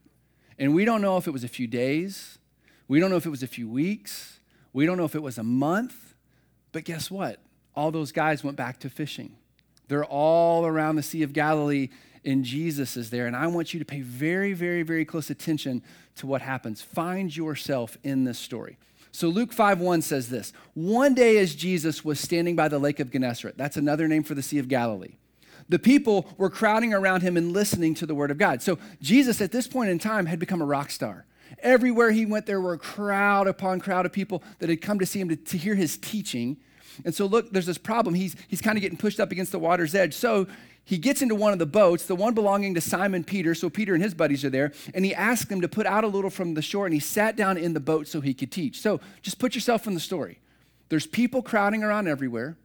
And 0.57 0.73
we 0.73 0.85
don't 0.85 1.03
know 1.03 1.17
if 1.17 1.27
it 1.27 1.33
was 1.33 1.43
a 1.43 1.49
few 1.49 1.67
days, 1.67 2.39
we 2.87 3.01
don't 3.01 3.11
know 3.11 3.17
if 3.17 3.27
it 3.27 3.31
was 3.31 3.43
a 3.43 3.49
few 3.49 3.69
weeks, 3.69 4.39
we 4.73 4.87
don't 4.87 4.97
know 4.97 5.05
if 5.05 5.17
it 5.17 5.23
was 5.23 5.37
a 5.37 5.43
month, 5.43 6.15
but 6.71 6.85
guess 6.85 7.11
what? 7.11 7.41
All 7.75 7.91
those 7.91 8.13
guys 8.13 8.45
went 8.45 8.57
back 8.57 8.79
to 8.81 8.89
fishing. 8.89 9.37
They're 9.89 10.05
all 10.05 10.65
around 10.65 10.95
the 10.95 11.03
Sea 11.03 11.25
of 11.25 11.33
Galilee, 11.33 11.89
and 12.25 12.45
Jesus 12.45 12.97
is 12.97 13.11
there. 13.11 13.27
And 13.27 13.35
I 13.35 13.49
want 13.49 13.75
you 13.75 13.81
to 13.81 13.85
pay 13.85 14.01
very, 14.01 14.53
very, 14.53 14.85
very 14.85 15.05
close 15.05 15.29
attention 15.29 15.83
to 16.17 16.29
what 16.29 16.41
happens. 16.41 16.83
Find 16.83 17.37
yourself 17.37 17.99
in 18.05 18.23
this 18.23 18.39
story. 18.39 18.79
So 19.11 19.29
Luke 19.29 19.53
5:1 19.53 20.03
says 20.03 20.29
this 20.29 20.53
One 20.75 21.15
day 21.15 21.39
as 21.39 21.57
Jesus 21.57 22.05
was 22.05 22.21
standing 22.21 22.55
by 22.55 22.69
the 22.69 22.79
lake 22.79 23.01
of 23.01 23.11
Gennesaret, 23.11 23.57
that's 23.57 23.77
another 23.77 24.07
name 24.07 24.23
for 24.23 24.35
the 24.35 24.43
Sea 24.43 24.59
of 24.59 24.69
Galilee, 24.69 25.17
the 25.69 25.79
people 25.79 26.27
were 26.37 26.51
crowding 26.51 26.93
around 26.93 27.23
him 27.23 27.37
and 27.37 27.53
listening 27.53 27.95
to 27.95 28.07
the 28.07 28.15
word 28.15 28.31
of 28.31 28.39
God. 28.39 28.63
So 28.63 28.79
Jesus 29.01 29.41
at 29.41 29.53
this 29.53 29.67
point 29.67 29.91
in 29.91 29.99
time 29.99 30.27
had 30.27 30.39
become 30.39 30.61
a 30.61 30.67
rock 30.67 30.91
star. 30.91 31.27
Everywhere 31.61 32.11
he 32.11 32.27
went, 32.27 32.47
there 32.47 32.61
were 32.61 32.77
crowd 32.77 33.47
upon 33.47 33.81
crowd 33.81 34.07
of 34.07 34.13
people 34.13 34.43
that 34.59 34.69
had 34.69 34.83
come 34.83 34.99
to 34.99 35.07
see 35.07 35.21
him 35.21 35.29
to, 35.29 35.37
to 35.37 35.57
hear 35.57 35.75
his 35.75 35.97
teaching. 35.97 36.57
And 37.05 37.15
so, 37.15 37.27
look, 37.27 37.53
there's 37.53 37.67
this 37.67 37.79
problem. 37.79 38.15
He's, 38.15 38.37
he's 38.49 38.61
kind 38.61 38.77
of 38.77 38.83
getting 38.83 38.99
pushed 38.99 39.21
up 39.21 39.33
against 39.33 39.53
the 39.53 39.59
water's 39.59 39.95
edge. 39.95 40.15
So 40.15 40.47
he 40.85 40.99
gets 40.99 41.23
into 41.23 41.35
one 41.35 41.53
of 41.53 41.59
the 41.59 41.67
boats, 41.67 42.07
the 42.07 42.15
one 42.15 42.35
belonging 42.35 42.75
to 42.75 42.81
Simon 42.81 43.25
Peter. 43.25 43.55
So 43.55 43.71
Peter 43.71 43.95
and 43.95 44.03
his 44.03 44.15
buddies 44.15 44.45
are 44.45 44.51
there. 44.51 44.73
And 44.95 45.05
he 45.05 45.15
asked 45.15 45.49
them 45.49 45.61
to 45.61 45.69
put 45.69 45.87
out 45.87 46.05
a 46.05 46.09
little 46.09 46.31
from 46.31 46.55
the 46.55 46.63
shore. 46.63 46.87
And 46.87 46.95
he 46.95 47.01
sat 47.01 47.37
down 47.37 47.57
in 47.57 47.73
the 47.73 47.81
boat 47.81 48.07
so 48.07 48.21
he 48.21 48.35
could 48.35 48.53
teach. 48.53 48.81
So 48.81 49.01
just 49.23 49.39
put 49.39 49.55
yourself 49.55 49.87
in 49.87 49.95
the 49.95 50.01
story. 50.01 50.41
There's 50.89 51.07
people 51.07 51.43
crowding 51.43 51.83
around 51.83 52.09
everywhere. 52.09 52.57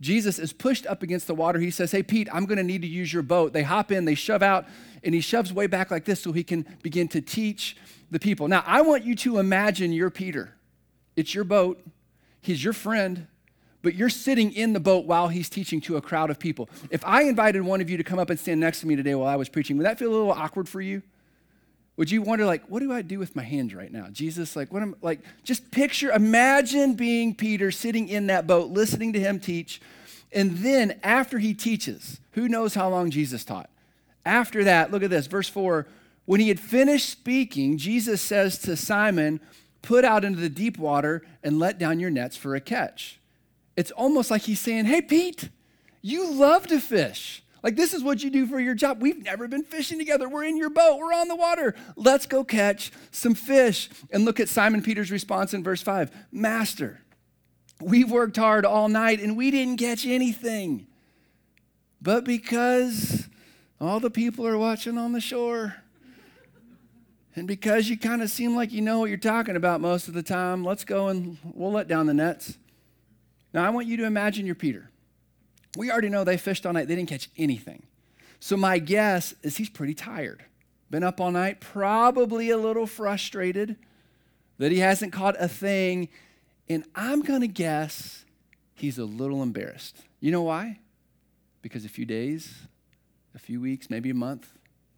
Jesus 0.00 0.38
is 0.38 0.52
pushed 0.52 0.86
up 0.86 1.02
against 1.02 1.26
the 1.26 1.34
water. 1.34 1.58
He 1.58 1.70
says, 1.70 1.92
Hey, 1.92 2.02
Pete, 2.02 2.28
I'm 2.32 2.46
going 2.46 2.58
to 2.58 2.64
need 2.64 2.82
to 2.82 2.88
use 2.88 3.12
your 3.12 3.22
boat. 3.22 3.52
They 3.52 3.62
hop 3.62 3.92
in, 3.92 4.06
they 4.06 4.14
shove 4.14 4.42
out, 4.42 4.66
and 5.04 5.14
he 5.14 5.20
shoves 5.20 5.52
way 5.52 5.66
back 5.66 5.90
like 5.90 6.04
this 6.04 6.20
so 6.20 6.32
he 6.32 6.44
can 6.44 6.66
begin 6.82 7.08
to 7.08 7.20
teach 7.20 7.76
the 8.10 8.18
people. 8.18 8.48
Now, 8.48 8.64
I 8.66 8.82
want 8.82 9.04
you 9.04 9.14
to 9.16 9.38
imagine 9.38 9.92
you're 9.92 10.10
Peter. 10.10 10.54
It's 11.16 11.34
your 11.34 11.44
boat, 11.44 11.84
he's 12.40 12.62
your 12.64 12.72
friend, 12.72 13.26
but 13.82 13.94
you're 13.94 14.10
sitting 14.10 14.52
in 14.52 14.72
the 14.72 14.80
boat 14.80 15.06
while 15.06 15.28
he's 15.28 15.48
teaching 15.48 15.80
to 15.82 15.96
a 15.96 16.00
crowd 16.00 16.30
of 16.30 16.38
people. 16.38 16.68
If 16.90 17.04
I 17.04 17.22
invited 17.22 17.62
one 17.62 17.80
of 17.80 17.90
you 17.90 17.96
to 17.96 18.04
come 18.04 18.18
up 18.18 18.30
and 18.30 18.38
stand 18.38 18.60
next 18.60 18.80
to 18.80 18.86
me 18.86 18.96
today 18.96 19.14
while 19.14 19.28
I 19.28 19.36
was 19.36 19.48
preaching, 19.48 19.76
would 19.76 19.86
that 19.86 19.98
feel 19.98 20.10
a 20.10 20.12
little 20.12 20.32
awkward 20.32 20.68
for 20.68 20.80
you? 20.80 21.02
Would 22.00 22.10
you 22.10 22.22
wonder, 22.22 22.46
like, 22.46 22.64
what 22.68 22.80
do 22.80 22.90
I 22.90 23.02
do 23.02 23.18
with 23.18 23.36
my 23.36 23.42
hands 23.42 23.74
right 23.74 23.92
now? 23.92 24.06
Jesus, 24.10 24.56
like, 24.56 24.72
what 24.72 24.80
am 24.80 24.96
like, 25.02 25.20
just 25.44 25.70
picture, 25.70 26.10
imagine 26.10 26.94
being 26.94 27.34
Peter 27.34 27.70
sitting 27.70 28.08
in 28.08 28.28
that 28.28 28.46
boat, 28.46 28.70
listening 28.70 29.12
to 29.12 29.20
him 29.20 29.38
teach. 29.38 29.82
And 30.32 30.56
then 30.58 30.98
after 31.02 31.38
he 31.38 31.52
teaches, 31.52 32.18
who 32.32 32.48
knows 32.48 32.74
how 32.74 32.88
long 32.88 33.10
Jesus 33.10 33.44
taught? 33.44 33.68
After 34.24 34.64
that, 34.64 34.90
look 34.90 35.02
at 35.02 35.10
this, 35.10 35.26
verse 35.26 35.50
4. 35.50 35.86
When 36.24 36.40
he 36.40 36.48
had 36.48 36.58
finished 36.58 37.10
speaking, 37.10 37.76
Jesus 37.76 38.22
says 38.22 38.56
to 38.60 38.78
Simon, 38.78 39.38
Put 39.82 40.02
out 40.02 40.24
into 40.24 40.40
the 40.40 40.48
deep 40.48 40.78
water 40.78 41.22
and 41.42 41.58
let 41.58 41.78
down 41.78 42.00
your 42.00 42.10
nets 42.10 42.34
for 42.34 42.54
a 42.54 42.60
catch 42.60 43.20
it's 43.76 43.90
almost 43.92 44.30
like 44.30 44.42
he's 44.42 44.60
saying, 44.60 44.84
Hey, 44.84 45.00
Pete, 45.00 45.48
you 46.02 46.30
love 46.30 46.66
to 46.68 46.80
fish. 46.80 47.42
Like, 47.62 47.76
this 47.76 47.92
is 47.92 48.02
what 48.02 48.22
you 48.22 48.30
do 48.30 48.46
for 48.46 48.58
your 48.58 48.74
job. 48.74 49.02
We've 49.02 49.22
never 49.22 49.46
been 49.46 49.64
fishing 49.64 49.98
together. 49.98 50.28
We're 50.28 50.44
in 50.44 50.56
your 50.56 50.70
boat, 50.70 50.98
we're 50.98 51.12
on 51.12 51.28
the 51.28 51.36
water. 51.36 51.74
Let's 51.96 52.26
go 52.26 52.44
catch 52.44 52.90
some 53.10 53.34
fish. 53.34 53.90
And 54.10 54.24
look 54.24 54.40
at 54.40 54.48
Simon 54.48 54.82
Peter's 54.82 55.10
response 55.10 55.52
in 55.54 55.62
verse 55.62 55.82
5 55.82 56.10
Master, 56.32 57.00
we've 57.80 58.10
worked 58.10 58.36
hard 58.36 58.64
all 58.64 58.88
night 58.88 59.20
and 59.20 59.36
we 59.36 59.50
didn't 59.50 59.78
catch 59.78 60.06
anything. 60.06 60.86
But 62.02 62.24
because 62.24 63.28
all 63.80 64.00
the 64.00 64.10
people 64.10 64.46
are 64.46 64.56
watching 64.56 64.96
on 64.96 65.12
the 65.12 65.20
shore, 65.20 65.76
and 67.36 67.46
because 67.46 67.88
you 67.88 67.96
kind 67.96 68.22
of 68.22 68.30
seem 68.30 68.56
like 68.56 68.72
you 68.72 68.80
know 68.80 68.98
what 69.00 69.08
you're 69.08 69.18
talking 69.18 69.56
about 69.56 69.80
most 69.80 70.08
of 70.08 70.14
the 70.14 70.22
time, 70.22 70.64
let's 70.64 70.84
go 70.84 71.08
and 71.08 71.38
we'll 71.54 71.72
let 71.72 71.88
down 71.88 72.06
the 72.06 72.14
nets. 72.14 72.58
Now, 73.52 73.64
I 73.64 73.70
want 73.70 73.86
you 73.86 73.96
to 73.98 74.04
imagine 74.04 74.46
you're 74.46 74.54
Peter. 74.54 74.90
We 75.76 75.90
already 75.90 76.08
know 76.08 76.24
they 76.24 76.36
fished 76.36 76.66
all 76.66 76.72
night, 76.72 76.88
they 76.88 76.96
didn't 76.96 77.08
catch 77.08 77.30
anything. 77.36 77.84
So, 78.40 78.56
my 78.56 78.78
guess 78.78 79.34
is 79.42 79.56
he's 79.58 79.68
pretty 79.68 79.94
tired. 79.94 80.44
Been 80.90 81.04
up 81.04 81.20
all 81.20 81.30
night, 81.30 81.60
probably 81.60 82.50
a 82.50 82.56
little 82.56 82.86
frustrated 82.86 83.76
that 84.58 84.72
he 84.72 84.78
hasn't 84.78 85.12
caught 85.12 85.36
a 85.38 85.46
thing. 85.46 86.08
And 86.68 86.84
I'm 86.94 87.22
going 87.22 87.42
to 87.42 87.48
guess 87.48 88.24
he's 88.74 88.98
a 88.98 89.04
little 89.04 89.42
embarrassed. 89.42 89.98
You 90.20 90.32
know 90.32 90.42
why? 90.42 90.78
Because 91.62 91.84
a 91.84 91.88
few 91.88 92.04
days, 92.04 92.54
a 93.34 93.38
few 93.38 93.60
weeks, 93.60 93.90
maybe 93.90 94.10
a 94.10 94.14
month 94.14 94.52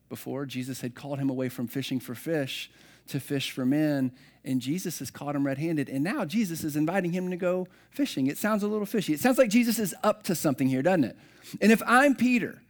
before, 0.08 0.46
Jesus 0.46 0.80
had 0.80 0.94
called 0.94 1.18
him 1.18 1.28
away 1.28 1.48
from 1.48 1.66
fishing 1.66 2.00
for 2.00 2.14
fish 2.14 2.70
to 3.08 3.20
fish 3.20 3.50
for 3.50 3.64
men 3.64 4.12
and 4.44 4.60
Jesus 4.60 4.98
has 4.98 5.10
caught 5.10 5.36
him 5.36 5.46
red 5.46 5.58
handed. 5.58 5.88
And 5.88 6.02
now 6.02 6.24
Jesus 6.24 6.64
is 6.64 6.76
inviting 6.76 7.12
him 7.12 7.30
to 7.30 7.36
go 7.36 7.68
fishing. 7.90 8.26
It 8.26 8.38
sounds 8.38 8.62
a 8.62 8.66
little 8.66 8.86
fishy. 8.86 9.12
It 9.12 9.20
sounds 9.20 9.38
like 9.38 9.50
Jesus 9.50 9.78
is 9.78 9.94
up 10.02 10.24
to 10.24 10.34
something 10.34 10.68
here, 10.68 10.82
doesn't 10.82 11.04
it? 11.04 11.16
And 11.60 11.70
if 11.70 11.82
I'm 11.86 12.14
Peter 12.14 12.60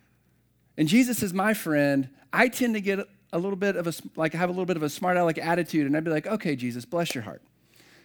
and 0.77 0.87
Jesus 0.89 1.23
is 1.23 1.33
my 1.33 1.55
friend, 1.55 2.11
I 2.33 2.49
tend 2.49 2.75
to 2.75 2.81
get 2.81 2.99
a 3.33 3.39
little 3.39 3.57
bit 3.57 3.77
of 3.77 3.87
a, 3.87 3.93
like, 4.17 4.35
have 4.35 4.51
a 4.51 4.53
little 4.53 4.67
bit 4.67 4.77
of 4.77 4.83
a 4.83 4.91
smart 4.91 5.17
aleck 5.17 5.39
attitude. 5.39 5.87
And 5.87 5.97
I'd 5.97 6.05
be 6.05 6.11
like, 6.11 6.27
okay, 6.27 6.57
Jesus, 6.57 6.85
bless 6.85 7.15
your 7.15 7.25
heart. 7.25 7.43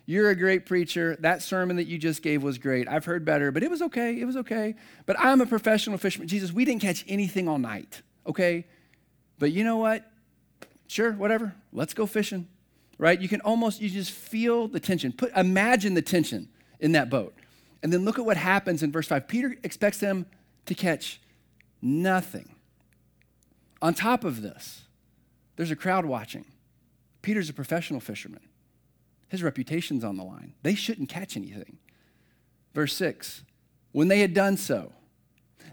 You're 0.05 0.29
a 0.29 0.35
great 0.35 0.65
preacher. 0.65 1.17
That 1.19 1.41
sermon 1.41 1.75
that 1.75 1.87
you 1.87 1.97
just 1.97 2.21
gave 2.21 2.41
was 2.41 2.57
great. 2.57 2.87
I've 2.87 3.03
heard 3.03 3.25
better, 3.25 3.51
but 3.51 3.61
it 3.61 3.69
was 3.69 3.81
okay. 3.81 4.17
It 4.17 4.23
was 4.23 4.37
okay. 4.37 4.75
But 5.05 5.19
I'm 5.19 5.41
a 5.41 5.45
professional 5.45 5.97
fisherman. 5.97 6.29
Jesus, 6.29 6.53
we 6.53 6.63
didn't 6.63 6.81
catch 6.81 7.03
anything 7.09 7.49
all 7.49 7.59
night, 7.59 8.01
okay? 8.25 8.65
But 9.37 9.51
you 9.51 9.65
know 9.65 9.75
what? 9.77 10.09
Sure, 10.87 11.11
whatever. 11.11 11.53
Let's 11.71 11.93
go 11.93 12.05
fishing 12.05 12.47
right? 12.97 13.19
You 13.19 13.29
can 13.29 13.41
almost, 13.41 13.81
you 13.81 13.89
just 13.89 14.11
feel 14.11 14.67
the 14.67 14.79
tension. 14.79 15.11
Put, 15.11 15.35
imagine 15.35 15.93
the 15.93 16.01
tension 16.01 16.49
in 16.79 16.93
that 16.93 17.09
boat. 17.09 17.33
And 17.83 17.93
then 17.93 18.05
look 18.05 18.17
at 18.17 18.25
what 18.25 18.37
happens 18.37 18.83
in 18.83 18.91
verse 18.91 19.07
5. 19.07 19.27
Peter 19.27 19.55
expects 19.63 19.99
them 19.99 20.25
to 20.65 20.73
catch 20.73 21.21
nothing. 21.81 22.55
On 23.81 23.93
top 23.93 24.23
of 24.23 24.41
this, 24.41 24.83
there's 25.55 25.71
a 25.71 25.75
crowd 25.75 26.05
watching. 26.05 26.45
Peter's 27.21 27.49
a 27.49 27.53
professional 27.53 27.99
fisherman. 27.99 28.41
His 29.27 29.43
reputation's 29.43 30.03
on 30.03 30.17
the 30.17 30.23
line. 30.23 30.53
They 30.63 30.73
shouldn't 30.73 31.09
catch 31.09 31.37
anything. 31.37 31.77
Verse 32.73 32.93
6 32.93 33.43
When 33.91 34.07
they 34.07 34.19
had 34.19 34.33
done 34.33 34.57
so, 34.57 34.93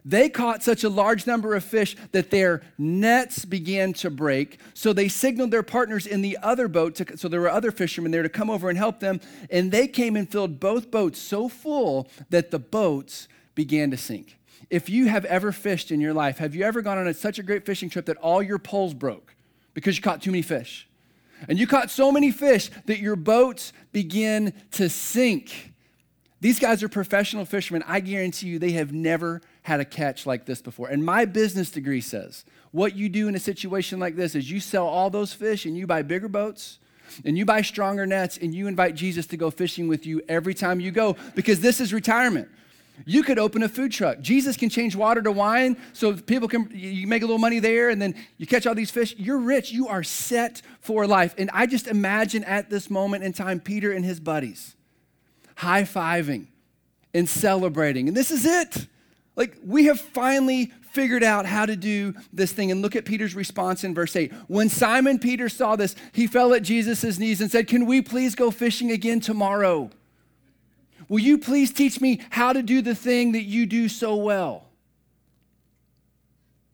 they 0.04 0.28
caught 0.28 0.62
such 0.62 0.84
a 0.84 0.88
large 0.90 1.26
number 1.26 1.54
of 1.54 1.64
fish 1.64 1.96
that 2.12 2.30
their 2.30 2.62
nets 2.76 3.44
began 3.46 3.94
to 3.94 4.10
break. 4.10 4.60
So 4.74 4.92
they 4.92 5.08
signaled 5.08 5.50
their 5.50 5.62
partners 5.62 6.06
in 6.06 6.20
the 6.20 6.36
other 6.42 6.68
boat. 6.68 6.96
To, 6.96 7.16
so 7.16 7.28
there 7.28 7.40
were 7.40 7.50
other 7.50 7.70
fishermen 7.70 8.12
there 8.12 8.22
to 8.22 8.28
come 8.28 8.50
over 8.50 8.68
and 8.68 8.76
help 8.76 9.00
them. 9.00 9.20
And 9.50 9.72
they 9.72 9.88
came 9.88 10.14
and 10.16 10.30
filled 10.30 10.60
both 10.60 10.90
boats 10.90 11.18
so 11.18 11.48
full 11.48 12.08
that 12.28 12.50
the 12.50 12.58
boats 12.58 13.28
began 13.54 13.90
to 13.92 13.96
sink. 13.96 14.38
If 14.68 14.90
you 14.90 15.08
have 15.08 15.24
ever 15.24 15.52
fished 15.52 15.90
in 15.90 16.00
your 16.00 16.12
life, 16.12 16.38
have 16.38 16.54
you 16.54 16.64
ever 16.64 16.82
gone 16.82 16.98
on 16.98 17.06
a, 17.06 17.14
such 17.14 17.38
a 17.38 17.42
great 17.42 17.64
fishing 17.64 17.88
trip 17.88 18.06
that 18.06 18.16
all 18.18 18.42
your 18.42 18.58
poles 18.58 18.92
broke 18.92 19.34
because 19.72 19.96
you 19.96 20.02
caught 20.02 20.20
too 20.20 20.30
many 20.30 20.42
fish? 20.42 20.86
And 21.48 21.58
you 21.58 21.66
caught 21.66 21.90
so 21.90 22.12
many 22.12 22.30
fish 22.30 22.70
that 22.86 22.98
your 22.98 23.16
boats 23.16 23.72
begin 23.92 24.52
to 24.72 24.88
sink. 24.88 25.72
These 26.40 26.58
guys 26.58 26.82
are 26.82 26.88
professional 26.88 27.44
fishermen. 27.46 27.82
I 27.86 28.00
guarantee 28.00 28.48
you 28.48 28.58
they 28.58 28.72
have 28.72 28.92
never 28.92 29.40
had 29.64 29.80
a 29.80 29.84
catch 29.84 30.26
like 30.26 30.44
this 30.44 30.60
before. 30.60 30.88
And 30.88 31.04
my 31.04 31.24
business 31.24 31.70
degree 31.70 32.02
says 32.02 32.44
what 32.70 32.94
you 32.94 33.08
do 33.08 33.28
in 33.28 33.34
a 33.34 33.40
situation 33.40 33.98
like 33.98 34.14
this 34.14 34.34
is 34.34 34.50
you 34.50 34.60
sell 34.60 34.86
all 34.86 35.08
those 35.08 35.32
fish 35.32 35.64
and 35.64 35.76
you 35.76 35.86
buy 35.86 36.02
bigger 36.02 36.28
boats 36.28 36.78
and 37.24 37.38
you 37.38 37.46
buy 37.46 37.62
stronger 37.62 38.04
nets 38.04 38.36
and 38.36 38.54
you 38.54 38.66
invite 38.66 38.94
Jesus 38.94 39.26
to 39.28 39.38
go 39.38 39.50
fishing 39.50 39.88
with 39.88 40.04
you 40.04 40.20
every 40.28 40.52
time 40.52 40.80
you 40.80 40.90
go 40.90 41.16
because 41.34 41.60
this 41.60 41.80
is 41.80 41.94
retirement. 41.94 42.48
You 43.06 43.22
could 43.22 43.38
open 43.38 43.62
a 43.62 43.68
food 43.68 43.90
truck. 43.90 44.20
Jesus 44.20 44.56
can 44.58 44.68
change 44.68 44.94
water 44.94 45.22
to 45.22 45.32
wine 45.32 45.78
so 45.94 46.14
people 46.14 46.46
can, 46.46 46.70
you 46.70 47.06
make 47.06 47.22
a 47.22 47.26
little 47.26 47.38
money 47.38 47.58
there 47.58 47.88
and 47.88 48.00
then 48.02 48.14
you 48.36 48.46
catch 48.46 48.66
all 48.66 48.74
these 48.74 48.90
fish. 48.90 49.14
You're 49.16 49.38
rich. 49.38 49.72
You 49.72 49.88
are 49.88 50.02
set 50.02 50.60
for 50.80 51.06
life. 51.06 51.34
And 51.38 51.50
I 51.54 51.64
just 51.64 51.86
imagine 51.86 52.44
at 52.44 52.68
this 52.68 52.90
moment 52.90 53.24
in 53.24 53.32
time, 53.32 53.60
Peter 53.60 53.92
and 53.92 54.04
his 54.04 54.20
buddies 54.20 54.76
high 55.56 55.84
fiving 55.84 56.48
and 57.14 57.26
celebrating. 57.28 58.08
And 58.08 58.16
this 58.16 58.30
is 58.30 58.44
it. 58.44 58.88
Like, 59.36 59.58
we 59.64 59.86
have 59.86 60.00
finally 60.00 60.72
figured 60.92 61.24
out 61.24 61.44
how 61.44 61.66
to 61.66 61.74
do 61.74 62.14
this 62.32 62.52
thing. 62.52 62.70
And 62.70 62.80
look 62.80 62.94
at 62.94 63.04
Peter's 63.04 63.34
response 63.34 63.82
in 63.82 63.94
verse 63.94 64.14
8. 64.14 64.32
When 64.46 64.68
Simon 64.68 65.18
Peter 65.18 65.48
saw 65.48 65.74
this, 65.74 65.96
he 66.12 66.26
fell 66.26 66.54
at 66.54 66.62
Jesus' 66.62 67.18
knees 67.18 67.40
and 67.40 67.50
said, 67.50 67.66
Can 67.66 67.86
we 67.86 68.00
please 68.00 68.34
go 68.34 68.50
fishing 68.50 68.90
again 68.90 69.20
tomorrow? 69.20 69.90
Will 71.08 71.18
you 71.18 71.36
please 71.36 71.72
teach 71.72 72.00
me 72.00 72.20
how 72.30 72.52
to 72.52 72.62
do 72.62 72.80
the 72.80 72.94
thing 72.94 73.32
that 73.32 73.42
you 73.42 73.66
do 73.66 73.88
so 73.88 74.14
well? 74.16 74.66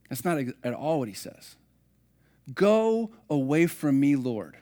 That's 0.09 0.25
not 0.25 0.39
at 0.63 0.75
all 0.75 0.99
what 0.99 1.09
he 1.09 1.15
says. 1.15 1.57
Go 2.53 3.11
away 3.29 3.67
from 3.67 3.99
me, 3.99 4.17
Lord, 4.17 4.57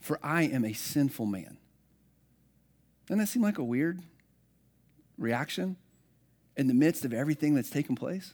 for 0.00 0.18
I 0.22 0.42
am 0.42 0.64
a 0.64 0.72
sinful 0.72 1.26
man. 1.26 1.58
Doesn't 3.06 3.18
that 3.18 3.26
seem 3.26 3.42
like 3.42 3.58
a 3.58 3.64
weird 3.64 4.00
reaction 5.18 5.76
in 6.56 6.66
the 6.66 6.74
midst 6.74 7.04
of 7.04 7.12
everything 7.12 7.54
that's 7.54 7.70
taken 7.70 7.94
place? 7.94 8.32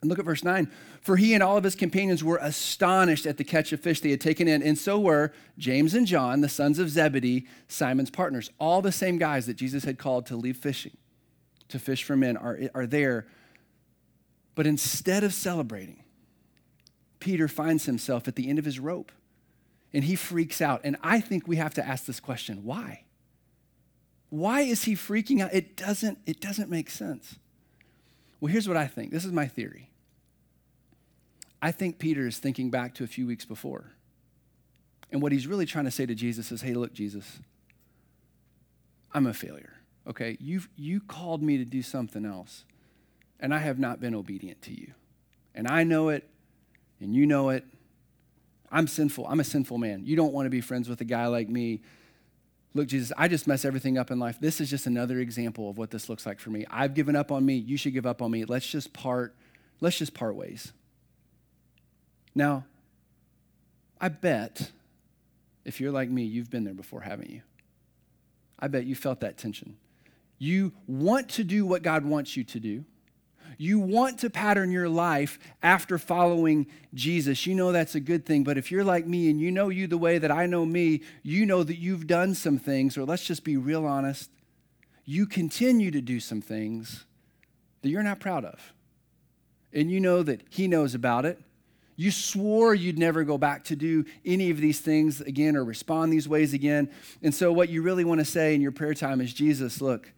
And 0.00 0.08
look 0.08 0.18
at 0.18 0.24
verse 0.24 0.42
9. 0.42 0.70
For 1.00 1.16
he 1.16 1.32
and 1.32 1.42
all 1.42 1.56
of 1.56 1.64
his 1.64 1.76
companions 1.76 2.24
were 2.24 2.38
astonished 2.42 3.24
at 3.24 3.36
the 3.36 3.44
catch 3.44 3.72
of 3.72 3.80
fish 3.80 4.00
they 4.00 4.10
had 4.10 4.20
taken 4.20 4.48
in, 4.48 4.62
and 4.62 4.76
so 4.76 4.98
were 4.98 5.32
James 5.56 5.94
and 5.94 6.06
John, 6.06 6.40
the 6.40 6.48
sons 6.48 6.78
of 6.80 6.90
Zebedee, 6.90 7.46
Simon's 7.68 8.10
partners. 8.10 8.50
All 8.58 8.82
the 8.82 8.92
same 8.92 9.16
guys 9.16 9.46
that 9.46 9.54
Jesus 9.54 9.84
had 9.84 9.98
called 9.98 10.26
to 10.26 10.36
leave 10.36 10.56
fishing, 10.56 10.96
to 11.68 11.78
fish 11.78 12.02
for 12.02 12.16
men, 12.16 12.36
are, 12.36 12.58
are 12.74 12.86
there. 12.86 13.26
But 14.56 14.66
instead 14.66 15.22
of 15.22 15.32
celebrating, 15.32 16.02
Peter 17.20 17.46
finds 17.46 17.86
himself 17.86 18.26
at 18.26 18.34
the 18.34 18.48
end 18.48 18.58
of 18.58 18.64
his 18.64 18.80
rope 18.80 19.12
and 19.92 20.04
he 20.04 20.16
freaks 20.16 20.60
out. 20.60 20.80
And 20.84 20.96
I 21.02 21.20
think 21.20 21.46
we 21.46 21.56
have 21.56 21.74
to 21.74 21.86
ask 21.86 22.04
this 22.06 22.20
question 22.20 22.64
why? 22.64 23.04
Why 24.32 24.62
is 24.62 24.84
he 24.84 24.94
freaking 24.94 25.42
out? 25.42 25.52
It 25.52 25.76
doesn't, 25.76 26.16
it 26.24 26.40
doesn't 26.40 26.70
make 26.70 26.88
sense. 26.88 27.36
Well, 28.40 28.50
here's 28.50 28.66
what 28.66 28.78
I 28.78 28.86
think. 28.86 29.10
This 29.10 29.26
is 29.26 29.30
my 29.30 29.46
theory. 29.46 29.90
I 31.60 31.70
think 31.70 31.98
Peter 31.98 32.26
is 32.26 32.38
thinking 32.38 32.70
back 32.70 32.94
to 32.94 33.04
a 33.04 33.06
few 33.06 33.26
weeks 33.26 33.44
before. 33.44 33.92
And 35.10 35.20
what 35.20 35.32
he's 35.32 35.46
really 35.46 35.66
trying 35.66 35.84
to 35.84 35.90
say 35.90 36.06
to 36.06 36.14
Jesus 36.14 36.50
is, 36.50 36.62
hey, 36.62 36.72
look, 36.72 36.94
Jesus, 36.94 37.40
I'm 39.12 39.26
a 39.26 39.34
failure. 39.34 39.74
Okay, 40.08 40.38
you've 40.40 40.66
you 40.76 41.02
called 41.02 41.42
me 41.42 41.58
to 41.58 41.66
do 41.66 41.82
something 41.82 42.24
else, 42.24 42.64
and 43.38 43.52
I 43.52 43.58
have 43.58 43.78
not 43.78 44.00
been 44.00 44.14
obedient 44.14 44.62
to 44.62 44.72
you. 44.72 44.94
And 45.54 45.68
I 45.68 45.84
know 45.84 46.08
it, 46.08 46.26
and 47.00 47.14
you 47.14 47.26
know 47.26 47.50
it. 47.50 47.66
I'm 48.70 48.86
sinful. 48.86 49.26
I'm 49.28 49.40
a 49.40 49.44
sinful 49.44 49.76
man. 49.76 50.06
You 50.06 50.16
don't 50.16 50.32
want 50.32 50.46
to 50.46 50.50
be 50.50 50.62
friends 50.62 50.88
with 50.88 51.02
a 51.02 51.04
guy 51.04 51.26
like 51.26 51.50
me. 51.50 51.82
Look, 52.74 52.88
Jesus, 52.88 53.12
I 53.18 53.28
just 53.28 53.46
mess 53.46 53.64
everything 53.64 53.98
up 53.98 54.10
in 54.10 54.18
life. 54.18 54.38
This 54.40 54.60
is 54.60 54.70
just 54.70 54.86
another 54.86 55.18
example 55.18 55.68
of 55.68 55.76
what 55.76 55.90
this 55.90 56.08
looks 56.08 56.24
like 56.24 56.40
for 56.40 56.50
me. 56.50 56.64
I've 56.70 56.94
given 56.94 57.16
up 57.16 57.30
on 57.30 57.44
me. 57.44 57.54
You 57.54 57.76
should 57.76 57.92
give 57.92 58.06
up 58.06 58.22
on 58.22 58.30
me. 58.30 58.44
Let's 58.44 58.66
just 58.66 58.92
part. 58.92 59.34
Let's 59.80 59.98
just 59.98 60.14
part 60.14 60.34
ways. 60.34 60.72
Now, 62.34 62.64
I 64.00 64.08
bet 64.08 64.70
if 65.64 65.80
you're 65.80 65.92
like 65.92 66.08
me, 66.08 66.22
you've 66.22 66.50
been 66.50 66.64
there 66.64 66.74
before, 66.74 67.02
haven't 67.02 67.30
you? 67.30 67.42
I 68.58 68.68
bet 68.68 68.84
you 68.84 68.94
felt 68.94 69.20
that 69.20 69.36
tension. 69.36 69.76
You 70.38 70.72
want 70.86 71.28
to 71.30 71.44
do 71.44 71.66
what 71.66 71.82
God 71.82 72.04
wants 72.04 72.36
you 72.36 72.44
to 72.44 72.60
do. 72.60 72.84
You 73.58 73.78
want 73.78 74.18
to 74.20 74.30
pattern 74.30 74.70
your 74.70 74.88
life 74.88 75.38
after 75.62 75.98
following 75.98 76.66
Jesus. 76.94 77.46
You 77.46 77.54
know 77.54 77.72
that's 77.72 77.94
a 77.94 78.00
good 78.00 78.26
thing. 78.26 78.44
But 78.44 78.58
if 78.58 78.70
you're 78.70 78.84
like 78.84 79.06
me 79.06 79.30
and 79.30 79.40
you 79.40 79.50
know 79.50 79.68
you 79.68 79.86
the 79.86 79.98
way 79.98 80.18
that 80.18 80.30
I 80.30 80.46
know 80.46 80.64
me, 80.64 81.02
you 81.22 81.46
know 81.46 81.62
that 81.62 81.78
you've 81.78 82.06
done 82.06 82.34
some 82.34 82.58
things, 82.58 82.96
or 82.96 83.04
let's 83.04 83.24
just 83.24 83.44
be 83.44 83.56
real 83.56 83.86
honest, 83.86 84.30
you 85.04 85.26
continue 85.26 85.90
to 85.90 86.00
do 86.00 86.20
some 86.20 86.40
things 86.40 87.04
that 87.82 87.88
you're 87.88 88.02
not 88.02 88.20
proud 88.20 88.44
of. 88.44 88.72
And 89.72 89.90
you 89.90 90.00
know 90.00 90.22
that 90.22 90.42
He 90.50 90.68
knows 90.68 90.94
about 90.94 91.24
it. 91.24 91.40
You 91.96 92.10
swore 92.10 92.74
you'd 92.74 92.98
never 92.98 93.22
go 93.22 93.36
back 93.38 93.64
to 93.64 93.76
do 93.76 94.04
any 94.24 94.50
of 94.50 94.58
these 94.58 94.80
things 94.80 95.20
again 95.20 95.56
or 95.56 95.64
respond 95.64 96.12
these 96.12 96.28
ways 96.28 96.54
again. 96.54 96.90
And 97.22 97.34
so, 97.34 97.52
what 97.52 97.68
you 97.68 97.82
really 97.82 98.04
want 98.04 98.20
to 98.20 98.24
say 98.24 98.54
in 98.54 98.60
your 98.60 98.72
prayer 98.72 98.94
time 98.94 99.20
is 99.20 99.32
Jesus, 99.32 99.80
look, 99.80 100.10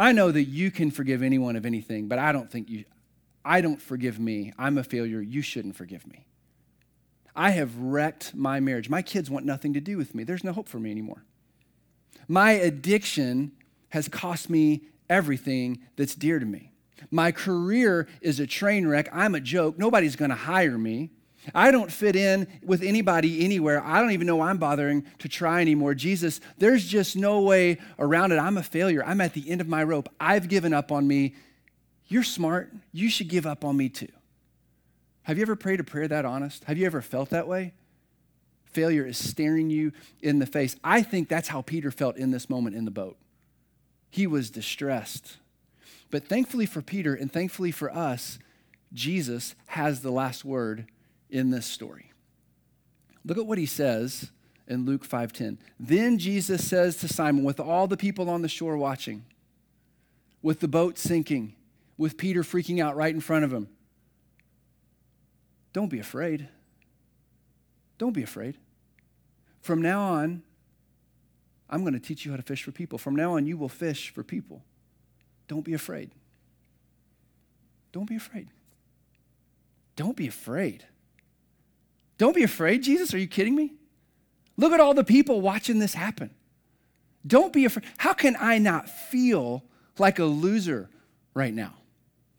I 0.00 0.12
know 0.12 0.32
that 0.32 0.44
you 0.44 0.70
can 0.70 0.90
forgive 0.90 1.22
anyone 1.22 1.56
of 1.56 1.66
anything, 1.66 2.08
but 2.08 2.18
I 2.18 2.32
don't 2.32 2.50
think 2.50 2.70
you, 2.70 2.84
I 3.44 3.60
don't 3.60 3.80
forgive 3.80 4.18
me. 4.18 4.50
I'm 4.58 4.78
a 4.78 4.82
failure. 4.82 5.20
You 5.20 5.42
shouldn't 5.42 5.76
forgive 5.76 6.06
me. 6.06 6.26
I 7.36 7.50
have 7.50 7.76
wrecked 7.76 8.34
my 8.34 8.60
marriage. 8.60 8.88
My 8.88 9.02
kids 9.02 9.30
want 9.30 9.44
nothing 9.44 9.74
to 9.74 9.80
do 9.80 9.98
with 9.98 10.14
me. 10.14 10.24
There's 10.24 10.42
no 10.42 10.54
hope 10.54 10.68
for 10.68 10.80
me 10.80 10.90
anymore. 10.90 11.24
My 12.26 12.52
addiction 12.52 13.52
has 13.90 14.08
cost 14.08 14.48
me 14.48 14.84
everything 15.10 15.80
that's 15.96 16.14
dear 16.14 16.38
to 16.38 16.46
me. 16.46 16.72
My 17.10 17.30
career 17.30 18.08
is 18.22 18.40
a 18.40 18.46
train 18.46 18.86
wreck. 18.86 19.10
I'm 19.12 19.34
a 19.34 19.40
joke. 19.40 19.78
Nobody's 19.78 20.16
going 20.16 20.30
to 20.30 20.34
hire 20.34 20.78
me. 20.78 21.10
I 21.54 21.70
don't 21.70 21.90
fit 21.90 22.16
in 22.16 22.46
with 22.62 22.82
anybody 22.82 23.44
anywhere. 23.44 23.82
I 23.82 24.00
don't 24.00 24.12
even 24.12 24.26
know 24.26 24.36
why 24.36 24.50
I'm 24.50 24.58
bothering 24.58 25.04
to 25.18 25.28
try 25.28 25.60
anymore. 25.60 25.94
Jesus, 25.94 26.40
there's 26.58 26.86
just 26.86 27.16
no 27.16 27.40
way 27.40 27.78
around 27.98 28.32
it. 28.32 28.38
I'm 28.38 28.58
a 28.58 28.62
failure. 28.62 29.02
I'm 29.04 29.20
at 29.20 29.32
the 29.32 29.50
end 29.50 29.60
of 29.60 29.68
my 29.68 29.82
rope. 29.82 30.08
I've 30.20 30.48
given 30.48 30.74
up 30.74 30.92
on 30.92 31.06
me. 31.06 31.34
You're 32.08 32.22
smart. 32.22 32.72
You 32.92 33.08
should 33.08 33.28
give 33.28 33.46
up 33.46 33.64
on 33.64 33.76
me 33.76 33.88
too. 33.88 34.08
Have 35.22 35.38
you 35.38 35.42
ever 35.42 35.56
prayed 35.56 35.80
a 35.80 35.84
prayer 35.84 36.08
that 36.08 36.24
honest? 36.24 36.64
Have 36.64 36.76
you 36.76 36.86
ever 36.86 37.00
felt 37.00 37.30
that 37.30 37.48
way? 37.48 37.72
Failure 38.64 39.06
is 39.06 39.16
staring 39.16 39.70
you 39.70 39.92
in 40.20 40.38
the 40.38 40.46
face. 40.46 40.76
I 40.84 41.02
think 41.02 41.28
that's 41.28 41.48
how 41.48 41.62
Peter 41.62 41.90
felt 41.90 42.16
in 42.16 42.30
this 42.30 42.50
moment 42.50 42.76
in 42.76 42.84
the 42.84 42.90
boat. 42.90 43.16
He 44.10 44.26
was 44.26 44.50
distressed. 44.50 45.38
But 46.10 46.26
thankfully 46.26 46.66
for 46.66 46.82
Peter 46.82 47.14
and 47.14 47.32
thankfully 47.32 47.70
for 47.70 47.94
us, 47.94 48.38
Jesus 48.92 49.54
has 49.68 50.02
the 50.02 50.10
last 50.10 50.44
word 50.44 50.86
in 51.30 51.50
this 51.50 51.66
story. 51.66 52.12
Look 53.24 53.38
at 53.38 53.46
what 53.46 53.58
he 53.58 53.66
says 53.66 54.30
in 54.66 54.84
Luke 54.84 55.06
5:10. 55.06 55.58
Then 55.78 56.18
Jesus 56.18 56.66
says 56.66 56.96
to 56.98 57.08
Simon 57.08 57.44
with 57.44 57.60
all 57.60 57.86
the 57.86 57.96
people 57.96 58.30
on 58.30 58.42
the 58.42 58.48
shore 58.48 58.76
watching, 58.76 59.24
with 60.42 60.60
the 60.60 60.68
boat 60.68 60.98
sinking, 60.98 61.54
with 61.98 62.16
Peter 62.16 62.42
freaking 62.42 62.82
out 62.82 62.96
right 62.96 63.14
in 63.14 63.20
front 63.20 63.44
of 63.44 63.52
him, 63.52 63.68
don't 65.72 65.88
be 65.88 65.98
afraid. 65.98 66.48
Don't 67.98 68.12
be 68.12 68.22
afraid. 68.22 68.56
From 69.60 69.82
now 69.82 70.00
on, 70.00 70.42
I'm 71.68 71.82
going 71.82 71.92
to 71.92 72.00
teach 72.00 72.24
you 72.24 72.32
how 72.32 72.36
to 72.36 72.42
fish 72.42 72.62
for 72.62 72.72
people. 72.72 72.98
From 72.98 73.14
now 73.14 73.36
on, 73.36 73.46
you 73.46 73.56
will 73.56 73.68
fish 73.68 74.10
for 74.12 74.24
people. 74.24 74.64
Don't 75.46 75.64
be 75.64 75.74
afraid. 75.74 76.10
Don't 77.92 78.08
be 78.08 78.16
afraid. 78.16 78.48
Don't 79.96 80.16
be 80.16 80.26
afraid. 80.26 80.86
Don't 82.20 82.36
be 82.36 82.42
afraid, 82.42 82.82
Jesus. 82.82 83.14
Are 83.14 83.18
you 83.18 83.26
kidding 83.26 83.54
me? 83.54 83.72
Look 84.58 84.74
at 84.74 84.78
all 84.78 84.92
the 84.92 85.02
people 85.02 85.40
watching 85.40 85.78
this 85.78 85.94
happen. 85.94 86.28
Don't 87.26 87.50
be 87.50 87.64
afraid. 87.64 87.86
How 87.96 88.12
can 88.12 88.36
I 88.38 88.58
not 88.58 88.90
feel 88.90 89.64
like 89.98 90.18
a 90.18 90.26
loser 90.26 90.90
right 91.32 91.54
now? 91.54 91.72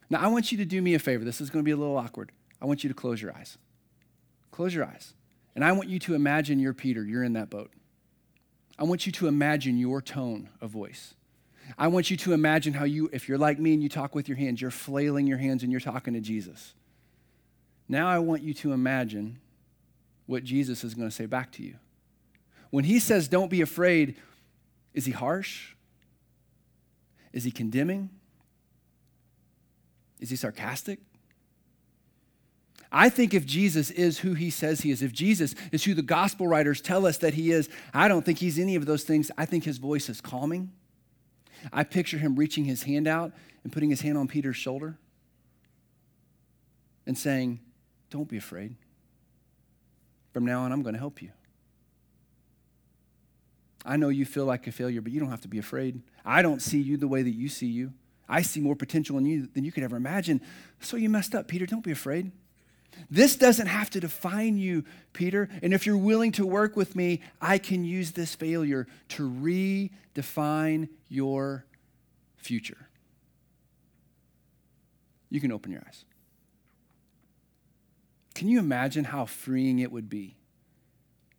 Now, 0.08 0.20
I 0.20 0.28
want 0.28 0.52
you 0.52 0.60
to 0.60 0.66
do 0.66 0.84
me 0.84 0.94
a 0.94 1.00
favor. 1.00 1.26
This 1.26 1.42
is 1.42 1.50
going 1.50 1.64
to 1.64 1.66
be 1.66 1.72
a 1.72 1.76
little 1.76 1.98
awkward. 1.98 2.32
I 2.62 2.66
want 2.66 2.84
you 2.84 2.90
to 2.90 2.94
close 2.94 3.20
your 3.20 3.36
eyes. 3.36 3.58
Close 4.52 4.72
your 4.72 4.86
eyes. 4.86 5.16
And 5.56 5.66
I 5.66 5.72
want 5.72 5.90
you 5.90 5.98
to 5.98 6.14
imagine 6.14 6.60
you're 6.60 6.76
Peter, 6.76 7.04
you're 7.04 7.24
in 7.24 7.34
that 7.34 7.50
boat. 7.50 7.72
I 8.78 8.84
want 8.84 9.08
you 9.08 9.12
to 9.14 9.28
imagine 9.28 9.80
your 9.80 10.00
tone 10.00 10.50
of 10.62 10.70
voice. 10.70 11.16
I 11.76 11.88
want 11.88 12.12
you 12.12 12.18
to 12.18 12.34
imagine 12.34 12.74
how 12.74 12.84
you, 12.84 13.10
if 13.12 13.28
you're 13.28 13.40
like 13.40 13.58
me 13.58 13.74
and 13.74 13.82
you 13.82 13.90
talk 13.90 14.14
with 14.14 14.30
your 14.30 14.38
hands, 14.38 14.62
you're 14.62 14.70
flailing 14.70 15.26
your 15.26 15.40
hands 15.40 15.64
and 15.64 15.72
you're 15.72 15.82
talking 15.82 16.14
to 16.14 16.22
Jesus. 16.22 16.76
Now 17.90 18.10
I 18.10 18.20
want 18.20 18.44
you 18.44 18.54
to 18.54 18.74
imagine 18.74 19.40
what 20.32 20.44
Jesus 20.46 20.84
is 20.84 20.94
going 20.96 21.10
to 21.10 21.16
say 21.16 21.26
back 21.26 21.52
to 21.52 21.64
you. 21.64 21.76
When 22.70 22.86
he 22.86 23.00
says, 23.00 23.28
don't 23.28 23.52
be 23.52 23.62
afraid, 23.62 24.16
is 24.94 25.06
he 25.06 25.12
harsh? 25.12 25.76
Is 27.34 27.44
he 27.44 27.52
condemning? 27.52 28.10
Is 30.22 30.30
he 30.30 30.38
sarcastic? 30.38 31.00
I 32.94 33.10
think 33.10 33.34
if 33.34 33.46
Jesus 33.46 33.92
is 33.92 34.20
who 34.20 34.34
he 34.34 34.50
says 34.50 34.82
he 34.82 34.92
is, 34.92 35.02
if 35.02 35.12
Jesus 35.12 35.54
is 35.72 35.84
who 35.84 35.94
the 35.94 36.02
gospel 36.02 36.48
writers 36.48 36.82
tell 36.82 37.06
us 37.06 37.18
that 37.20 37.34
he 37.34 37.52
is, 37.52 37.70
I 37.94 38.08
don't 38.08 38.26
think 38.26 38.40
he's 38.40 38.58
any 38.58 38.76
of 38.76 38.86
those 38.86 39.04
things. 39.04 39.32
I 39.38 39.46
think 39.46 39.66
his 39.66 39.78
voice 39.78 40.10
is 40.10 40.22
calming. 40.22 40.72
I 41.72 41.84
picture 41.84 42.18
him 42.18 42.36
reaching 42.36 42.66
his 42.66 42.84
hand 42.84 43.08
out 43.08 43.34
and 43.64 43.72
putting 43.72 43.90
his 43.90 44.02
hand 44.02 44.18
on 44.18 44.28
Peter's 44.28 44.58
shoulder 44.58 44.98
and 47.06 47.18
saying, 47.18 47.60
Don't 48.10 48.28
be 48.28 48.38
afraid. 48.38 48.76
From 50.34 50.46
now 50.46 50.62
on, 50.62 50.72
I'm 50.72 50.82
going 50.82 50.94
to 50.94 51.00
help 51.00 51.22
you. 51.22 51.32
I 53.86 53.98
know 53.98 54.10
you 54.10 54.26
feel 54.26 54.46
like 54.46 54.68
a 54.68 54.72
failure, 54.72 55.02
but 55.02 55.12
you 55.12 55.20
don't 55.20 55.30
have 55.30 55.42
to 55.42 55.48
be 55.48 55.58
afraid. 55.58 56.02
I 56.24 56.42
don't 56.42 56.62
see 56.62 56.80
you 56.80 56.98
the 56.98 57.08
way 57.08 57.24
that 57.24 57.32
you 57.32 57.50
see 57.50 57.68
you. 57.68 57.94
I 58.30 58.44
see 58.44 58.62
more 58.62 58.76
potential 58.76 59.18
in 59.18 59.26
you 59.26 59.48
than 59.54 59.66
you 59.66 59.72
could 59.72 59.84
ever 59.84 59.98
imagine. 59.98 60.40
So 60.80 60.98
you 60.98 61.10
messed 61.10 61.36
up, 61.36 61.48
Peter. 61.48 61.66
Don't 61.66 61.84
be 61.84 61.92
afraid. 61.92 62.32
This 63.10 63.36
doesn't 63.36 63.68
have 63.68 63.90
to 63.92 64.00
define 64.00 64.58
you, 64.58 64.86
Peter. 65.14 65.50
And 65.62 65.74
if 65.74 65.86
you're 65.86 65.98
willing 65.98 66.32
to 66.34 66.46
work 66.46 66.76
with 66.76 66.96
me, 66.96 67.22
I 67.42 67.58
can 67.58 67.84
use 67.84 68.12
this 68.12 68.36
failure 68.36 68.88
to 69.10 69.30
redefine 69.30 70.90
your 71.10 71.66
future. 72.38 72.88
You 75.30 75.40
can 75.40 75.52
open 75.52 75.72
your 75.72 75.82
eyes. 75.88 76.06
Can 78.34 78.48
you 78.48 78.60
imagine 78.60 79.06
how 79.06 79.26
freeing 79.26 79.80
it 79.80 79.92
would 79.92 80.10
be 80.10 80.36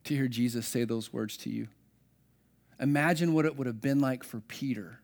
to 0.05 0.15
hear 0.15 0.29
Jesus 0.29 0.67
say 0.67 0.85
those 0.85 1.13
words 1.13 1.37
to 1.39 1.51
you? 1.51 1.69
Imagine 2.81 3.33
what 3.33 3.45
it 3.45 3.57
would 3.57 3.67
have 3.67 3.81
been 3.81 4.01
like 4.01 4.25
for 4.25 4.41
Peter 4.41 5.01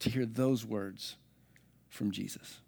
to 0.00 0.10
hear 0.10 0.26
those 0.26 0.64
words 0.64 1.16
from 1.88 2.10
Jesus. 2.10 2.60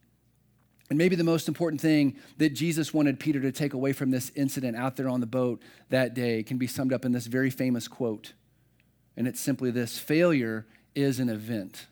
And 0.89 0.99
maybe 0.99 1.15
the 1.15 1.25
most 1.25 1.47
important 1.47 1.81
thing 1.81 2.17
that 2.39 2.51
Jesus 2.51 2.93
wanted 2.93 3.21
Peter 3.21 3.41
to 3.41 3.53
take 3.53 3.75
away 3.75 3.93
from 3.93 4.11
this 4.11 4.33
incident 4.35 4.77
out 4.77 4.97
there 4.97 5.09
on 5.09 5.21
the 5.21 5.27
boat 5.27 5.63
that 5.89 6.15
day 6.15 6.43
can 6.43 6.59
be 6.59 6.67
summed 6.67 6.93
up 6.93 7.05
in 7.05 7.13
this 7.13 7.27
very 7.27 7.51
famous 7.51 7.87
quote. 7.87 8.33
And 9.17 9.29
it's 9.29 9.41
simply 9.41 9.71
this 9.71 9.99
failure 9.99 10.67
is 10.95 11.21
an 11.21 11.29
event, 11.29 11.87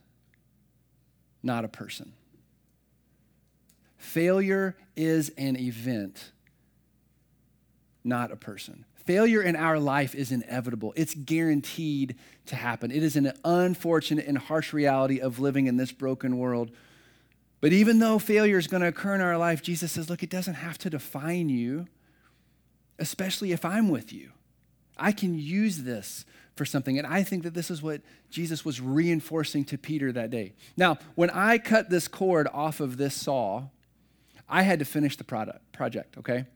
not 1.43 1.65
a 1.65 1.69
person. 1.69 2.13
Failure 3.97 4.77
is 4.97 5.31
an 5.37 5.57
event, 5.57 6.33
not 8.05 8.31
a 8.33 8.37
person. 8.37 8.85
Failure 8.95 9.41
in 9.41 9.57
our 9.57 9.79
life 9.79 10.15
is 10.15 10.31
inevitable. 10.33 10.93
It's 10.95 11.15
guaranteed 11.15 12.17
to 12.47 12.57
happen. 12.57 12.91
It 12.91 13.03
is 13.03 13.17
an 13.17 13.33
unfortunate 13.45 14.27
and 14.27 14.37
harsh 14.37 14.73
reality 14.73 15.19
of 15.21 15.39
living 15.39 15.67
in 15.67 15.77
this 15.79 15.93
broken 15.93 16.37
world. 16.39 16.71
But 17.61 17.73
even 17.73 17.99
though 17.99 18.19
failure 18.19 18.59
is 18.59 18.67
going 18.67 18.83
to 18.83 18.89
occur 18.89 19.15
in 19.15 19.21
our 19.21 19.39
life, 19.39 19.63
Jesus 19.63 19.93
says, 19.93 20.11
look, 20.11 20.23
it 20.23 20.31
doesn't 20.31 20.55
have 20.55 20.79
to 20.79 20.91
define 20.91 21.49
you, 21.49 21.89
especially 22.99 23.53
if 23.53 23.65
I'm 23.65 23.89
with 23.89 24.13
you. 24.13 24.31
I 24.99 25.13
can 25.13 25.39
use 25.39 25.79
this 25.79 26.25
for 26.55 26.65
something. 26.65 26.99
And 26.99 27.07
I 27.07 27.23
think 27.23 27.45
that 27.45 27.55
this 27.55 27.71
is 27.71 27.83
what 27.83 28.03
Jesus 28.31 28.65
was 28.65 28.81
reinforcing 28.81 29.65
to 29.67 29.79
Peter 29.79 30.13
that 30.13 30.31
day. 30.31 30.53
Now, 30.77 30.99
when 31.15 31.31
I 31.31 31.59
cut 31.59 31.89
this 31.89 32.09
cord 32.09 32.47
off 32.53 32.81
of 32.81 32.97
this 32.97 33.15
saw, 33.15 33.69
I 34.49 34.63
had 34.63 34.81
to 34.81 34.85
finish 34.85 35.17
the 35.17 35.25
product, 35.25 35.73
project, 35.73 36.19
okay? 36.19 36.47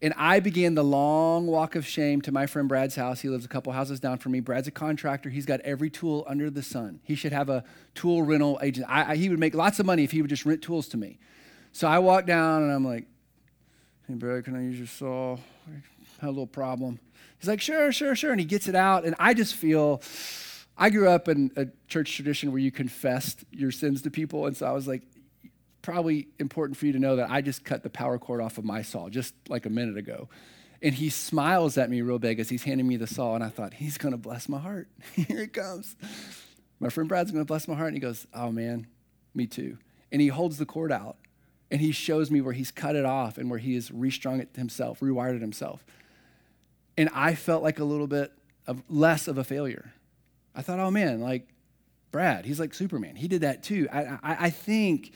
And 0.00 0.14
I 0.16 0.40
began 0.40 0.74
the 0.74 0.84
long 0.84 1.46
walk 1.46 1.74
of 1.74 1.86
shame 1.86 2.22
to 2.22 2.32
my 2.32 2.46
friend 2.46 2.68
Brad's 2.68 2.94
house. 2.94 3.20
He 3.20 3.28
lives 3.28 3.44
a 3.44 3.48
couple 3.48 3.72
houses 3.72 4.00
down 4.00 4.18
from 4.18 4.32
me. 4.32 4.40
Brad's 4.40 4.68
a 4.68 4.70
contractor. 4.70 5.28
He's 5.28 5.46
got 5.46 5.60
every 5.60 5.90
tool 5.90 6.24
under 6.26 6.50
the 6.50 6.62
sun. 6.62 7.00
He 7.04 7.14
should 7.14 7.32
have 7.32 7.48
a 7.48 7.64
tool 7.94 8.22
rental 8.22 8.58
agent. 8.62 8.86
I, 8.88 9.12
I, 9.12 9.16
he 9.16 9.28
would 9.28 9.38
make 9.38 9.54
lots 9.54 9.78
of 9.78 9.86
money 9.86 10.04
if 10.04 10.12
he 10.12 10.22
would 10.22 10.30
just 10.30 10.46
rent 10.46 10.62
tools 10.62 10.88
to 10.88 10.96
me. 10.96 11.18
So 11.72 11.88
I 11.88 11.98
walk 11.98 12.26
down 12.26 12.62
and 12.62 12.72
I'm 12.72 12.84
like, 12.84 13.06
hey, 14.08 14.14
Brad, 14.14 14.44
can 14.44 14.56
I 14.56 14.62
use 14.62 14.78
your 14.78 14.86
saw? 14.86 15.34
I 15.68 15.82
had 16.20 16.28
a 16.28 16.30
little 16.30 16.46
problem. 16.46 16.98
He's 17.38 17.48
like, 17.48 17.60
sure, 17.60 17.92
sure, 17.92 18.14
sure. 18.14 18.30
And 18.30 18.40
he 18.40 18.46
gets 18.46 18.68
it 18.68 18.74
out. 18.74 19.04
And 19.04 19.14
I 19.18 19.34
just 19.34 19.54
feel, 19.54 20.00
I 20.76 20.90
grew 20.90 21.08
up 21.08 21.28
in 21.28 21.50
a 21.56 21.66
church 21.88 22.14
tradition 22.14 22.52
where 22.52 22.60
you 22.60 22.70
confessed 22.70 23.44
your 23.50 23.70
sins 23.70 24.02
to 24.02 24.10
people. 24.10 24.46
And 24.46 24.56
so 24.56 24.66
I 24.66 24.72
was 24.72 24.86
like, 24.86 25.02
probably 25.82 26.28
important 26.38 26.76
for 26.76 26.86
you 26.86 26.92
to 26.92 26.98
know 26.98 27.16
that 27.16 27.30
I 27.30 27.40
just 27.42 27.64
cut 27.64 27.82
the 27.82 27.90
power 27.90 28.18
cord 28.18 28.40
off 28.40 28.56
of 28.56 28.64
my 28.64 28.82
saw 28.82 29.08
just 29.08 29.34
like 29.48 29.66
a 29.66 29.70
minute 29.70 29.98
ago. 29.98 30.28
And 30.80 30.94
he 30.94 31.10
smiles 31.10 31.78
at 31.78 31.90
me 31.90 32.00
real 32.00 32.18
big 32.18 32.40
as 32.40 32.48
he's 32.48 32.64
handing 32.64 32.88
me 32.88 32.96
the 32.96 33.06
saw. 33.06 33.34
And 33.34 33.44
I 33.44 33.48
thought, 33.48 33.74
he's 33.74 33.98
going 33.98 34.12
to 34.12 34.18
bless 34.18 34.48
my 34.48 34.58
heart. 34.58 34.88
Here 35.14 35.42
it 35.42 35.52
comes. 35.52 35.94
My 36.80 36.88
friend 36.88 37.08
Brad's 37.08 37.30
going 37.30 37.44
to 37.44 37.46
bless 37.46 37.68
my 37.68 37.74
heart. 37.74 37.88
And 37.88 37.96
he 37.96 38.00
goes, 38.00 38.26
oh 38.34 38.50
man, 38.50 38.86
me 39.34 39.46
too. 39.46 39.78
And 40.10 40.20
he 40.20 40.28
holds 40.28 40.58
the 40.58 40.66
cord 40.66 40.90
out 40.90 41.16
and 41.70 41.80
he 41.80 41.92
shows 41.92 42.30
me 42.30 42.40
where 42.40 42.52
he's 42.52 42.70
cut 42.70 42.96
it 42.96 43.04
off 43.04 43.38
and 43.38 43.48
where 43.48 43.58
he 43.58 43.74
has 43.74 43.90
restrung 43.90 44.40
it 44.40 44.50
himself, 44.56 45.00
rewired 45.00 45.36
it 45.36 45.40
himself. 45.40 45.84
And 46.98 47.08
I 47.14 47.34
felt 47.34 47.62
like 47.62 47.78
a 47.78 47.84
little 47.84 48.06
bit 48.06 48.32
of 48.66 48.82
less 48.88 49.26
of 49.26 49.38
a 49.38 49.44
failure. 49.44 49.92
I 50.54 50.62
thought, 50.62 50.78
oh 50.78 50.90
man, 50.90 51.20
like 51.20 51.48
Brad, 52.10 52.44
he's 52.44 52.60
like 52.60 52.74
Superman. 52.74 53.16
He 53.16 53.26
did 53.26 53.40
that 53.40 53.62
too. 53.62 53.88
I, 53.90 54.02
I, 54.02 54.18
I 54.22 54.50
think 54.50 55.12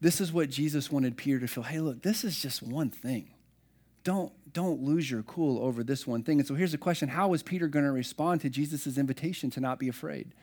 this 0.00 0.20
is 0.20 0.32
what 0.32 0.50
Jesus 0.50 0.90
wanted 0.90 1.16
Peter 1.16 1.40
to 1.40 1.48
feel. 1.48 1.62
Hey, 1.62 1.80
look, 1.80 2.02
this 2.02 2.24
is 2.24 2.40
just 2.40 2.62
one 2.62 2.90
thing. 2.90 3.30
Don't, 4.04 4.32
don't 4.52 4.82
lose 4.82 5.10
your 5.10 5.22
cool 5.22 5.64
over 5.64 5.82
this 5.82 6.06
one 6.06 6.22
thing. 6.22 6.38
And 6.38 6.46
so 6.46 6.54
here's 6.54 6.72
the 6.72 6.78
question 6.78 7.08
How 7.08 7.28
was 7.28 7.42
Peter 7.42 7.68
going 7.68 7.86
to 7.86 7.92
respond 7.92 8.42
to 8.42 8.50
Jesus' 8.50 8.98
invitation 8.98 9.50
to 9.50 9.60
not 9.60 9.78
be 9.78 9.88
afraid? 9.88 10.34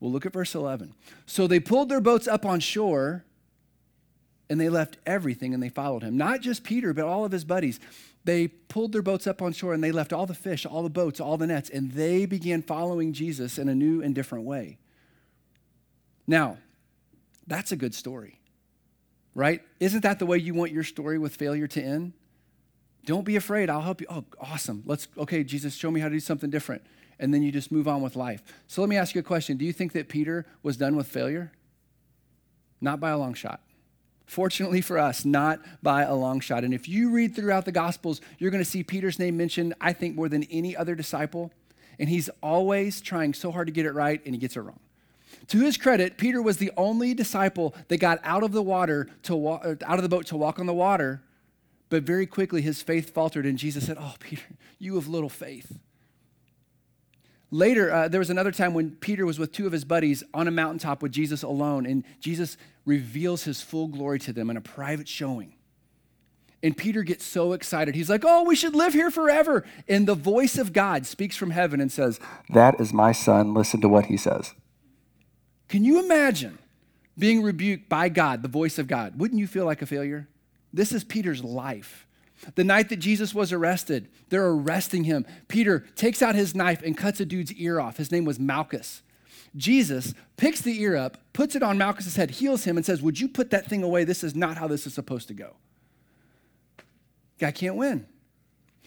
Well, 0.00 0.12
look 0.12 0.26
at 0.26 0.34
verse 0.34 0.54
11. 0.54 0.94
So 1.24 1.46
they 1.46 1.60
pulled 1.60 1.88
their 1.88 2.00
boats 2.00 2.28
up 2.28 2.44
on 2.44 2.60
shore 2.60 3.24
and 4.50 4.60
they 4.60 4.68
left 4.68 4.98
everything 5.06 5.54
and 5.54 5.62
they 5.62 5.70
followed 5.70 6.02
him. 6.02 6.16
Not 6.18 6.42
just 6.42 6.62
Peter, 6.62 6.92
but 6.92 7.06
all 7.06 7.24
of 7.24 7.32
his 7.32 7.44
buddies. 7.44 7.80
They 8.24 8.48
pulled 8.48 8.92
their 8.92 9.02
boats 9.02 9.26
up 9.26 9.40
on 9.40 9.52
shore 9.52 9.72
and 9.72 9.82
they 9.82 9.92
left 9.92 10.12
all 10.12 10.26
the 10.26 10.34
fish, 10.34 10.66
all 10.66 10.82
the 10.82 10.90
boats, 10.90 11.20
all 11.20 11.38
the 11.38 11.46
nets, 11.46 11.70
and 11.70 11.92
they 11.92 12.26
began 12.26 12.60
following 12.60 13.14
Jesus 13.14 13.56
in 13.56 13.68
a 13.68 13.74
new 13.74 14.02
and 14.02 14.14
different 14.14 14.44
way. 14.44 14.76
Now, 16.26 16.58
that's 17.46 17.72
a 17.72 17.76
good 17.76 17.94
story 17.94 18.40
right? 19.34 19.62
Isn't 19.80 20.02
that 20.02 20.18
the 20.18 20.26
way 20.26 20.38
you 20.38 20.54
want 20.54 20.72
your 20.72 20.84
story 20.84 21.18
with 21.18 21.34
failure 21.34 21.66
to 21.68 21.82
end? 21.82 22.12
Don't 23.04 23.24
be 23.24 23.36
afraid. 23.36 23.68
I'll 23.68 23.82
help 23.82 24.00
you. 24.00 24.06
Oh, 24.08 24.24
awesome. 24.40 24.82
Let's, 24.86 25.08
okay, 25.18 25.44
Jesus, 25.44 25.74
show 25.74 25.90
me 25.90 26.00
how 26.00 26.08
to 26.08 26.14
do 26.14 26.20
something 26.20 26.50
different. 26.50 26.82
And 27.18 27.32
then 27.32 27.42
you 27.42 27.52
just 27.52 27.70
move 27.70 27.86
on 27.86 28.02
with 28.02 28.16
life. 28.16 28.42
So 28.66 28.80
let 28.80 28.88
me 28.88 28.96
ask 28.96 29.14
you 29.14 29.20
a 29.20 29.24
question. 29.24 29.56
Do 29.56 29.64
you 29.64 29.72
think 29.72 29.92
that 29.92 30.08
Peter 30.08 30.46
was 30.62 30.76
done 30.76 30.96
with 30.96 31.06
failure? 31.06 31.52
Not 32.80 33.00
by 33.00 33.10
a 33.10 33.18
long 33.18 33.34
shot. 33.34 33.60
Fortunately 34.26 34.80
for 34.80 34.98
us, 34.98 35.24
not 35.24 35.60
by 35.82 36.02
a 36.02 36.14
long 36.14 36.40
shot. 36.40 36.64
And 36.64 36.72
if 36.72 36.88
you 36.88 37.10
read 37.10 37.36
throughout 37.36 37.66
the 37.66 37.72
Gospels, 37.72 38.20
you're 38.38 38.50
going 38.50 38.64
to 38.64 38.68
see 38.68 38.82
Peter's 38.82 39.18
name 39.18 39.36
mentioned, 39.36 39.74
I 39.80 39.92
think, 39.92 40.16
more 40.16 40.28
than 40.28 40.44
any 40.44 40.74
other 40.74 40.94
disciple. 40.94 41.52
And 41.98 42.08
he's 42.08 42.30
always 42.42 43.00
trying 43.00 43.34
so 43.34 43.52
hard 43.52 43.66
to 43.66 43.72
get 43.72 43.86
it 43.86 43.92
right, 43.92 44.20
and 44.24 44.34
he 44.34 44.40
gets 44.40 44.56
it 44.56 44.60
wrong. 44.60 44.80
To 45.48 45.60
his 45.60 45.76
credit, 45.76 46.18
Peter 46.18 46.40
was 46.40 46.58
the 46.58 46.72
only 46.76 47.14
disciple 47.14 47.74
that 47.88 47.98
got 47.98 48.20
out 48.24 48.42
of 48.42 48.52
the 48.52 48.62
water 48.62 49.08
to 49.24 49.34
walk, 49.34 49.64
out 49.64 49.98
of 49.98 50.02
the 50.02 50.08
boat 50.08 50.26
to 50.26 50.36
walk 50.36 50.58
on 50.58 50.66
the 50.66 50.74
water, 50.74 51.22
but 51.88 52.02
very 52.02 52.26
quickly 52.26 52.62
his 52.62 52.82
faith 52.82 53.14
faltered, 53.14 53.46
and 53.46 53.58
Jesus 53.58 53.86
said, 53.86 53.96
"Oh, 53.98 54.14
Peter, 54.18 54.42
you 54.78 54.94
have 54.96 55.08
little 55.08 55.28
faith." 55.28 55.78
Later, 57.50 57.92
uh, 57.92 58.08
there 58.08 58.18
was 58.18 58.30
another 58.30 58.50
time 58.50 58.74
when 58.74 58.92
Peter 58.96 59.24
was 59.24 59.38
with 59.38 59.52
two 59.52 59.66
of 59.66 59.72
his 59.72 59.84
buddies 59.84 60.24
on 60.34 60.48
a 60.48 60.50
mountaintop 60.50 61.02
with 61.02 61.12
Jesus 61.12 61.44
alone, 61.44 61.86
and 61.86 62.02
Jesus 62.18 62.56
reveals 62.84 63.44
his 63.44 63.62
full 63.62 63.86
glory 63.86 64.18
to 64.20 64.32
them 64.32 64.50
in 64.50 64.56
a 64.56 64.60
private 64.60 65.06
showing. 65.06 65.54
And 66.64 66.74
Peter 66.74 67.02
gets 67.02 67.24
so 67.24 67.52
excited. 67.52 67.94
He's 67.94 68.08
like, 68.08 68.24
Oh, 68.26 68.42
we 68.42 68.56
should 68.56 68.74
live 68.74 68.94
here 68.94 69.10
forever. 69.10 69.64
And 69.86 70.08
the 70.08 70.14
voice 70.14 70.56
of 70.56 70.72
God 70.72 71.04
speaks 71.04 71.36
from 71.36 71.50
heaven 71.50 71.78
and 71.78 71.92
says, 71.92 72.18
That 72.48 72.80
is 72.80 72.92
my 72.92 73.12
son. 73.12 73.52
Listen 73.52 73.82
to 73.82 73.88
what 73.88 74.06
he 74.06 74.16
says. 74.16 74.54
Can 75.68 75.84
you 75.84 76.00
imagine 76.00 76.58
being 77.18 77.42
rebuked 77.42 77.88
by 77.88 78.08
God, 78.08 78.42
the 78.42 78.48
voice 78.48 78.78
of 78.78 78.86
God? 78.86 79.18
Wouldn't 79.18 79.40
you 79.40 79.46
feel 79.46 79.64
like 79.64 79.82
a 79.82 79.86
failure? 79.86 80.28
This 80.72 80.92
is 80.92 81.04
Peter's 81.04 81.42
life. 81.42 82.06
The 82.56 82.64
night 82.64 82.88
that 82.88 82.96
Jesus 82.96 83.34
was 83.34 83.52
arrested, 83.52 84.08
they're 84.28 84.46
arresting 84.46 85.04
him. 85.04 85.24
Peter 85.48 85.86
takes 85.94 86.20
out 86.20 86.34
his 86.34 86.54
knife 86.54 86.82
and 86.82 86.96
cuts 86.96 87.20
a 87.20 87.24
dude's 87.24 87.52
ear 87.54 87.80
off. 87.80 87.96
His 87.96 88.12
name 88.12 88.24
was 88.24 88.38
Malchus. 88.40 89.02
Jesus 89.56 90.14
picks 90.36 90.60
the 90.60 90.80
ear 90.80 90.96
up, 90.96 91.18
puts 91.32 91.54
it 91.54 91.62
on 91.62 91.78
Malchus's 91.78 92.16
head, 92.16 92.32
heals 92.32 92.64
him, 92.64 92.76
and 92.76 92.84
says, 92.84 93.00
Would 93.02 93.20
you 93.20 93.28
put 93.28 93.50
that 93.50 93.66
thing 93.66 93.82
away? 93.82 94.04
This 94.04 94.24
is 94.24 94.34
not 94.34 94.56
how 94.56 94.66
this 94.66 94.86
is 94.86 94.94
supposed 94.94 95.28
to 95.28 95.34
go. 95.34 95.54
Guy 97.38 97.52
can't 97.52 97.76
win. 97.76 98.06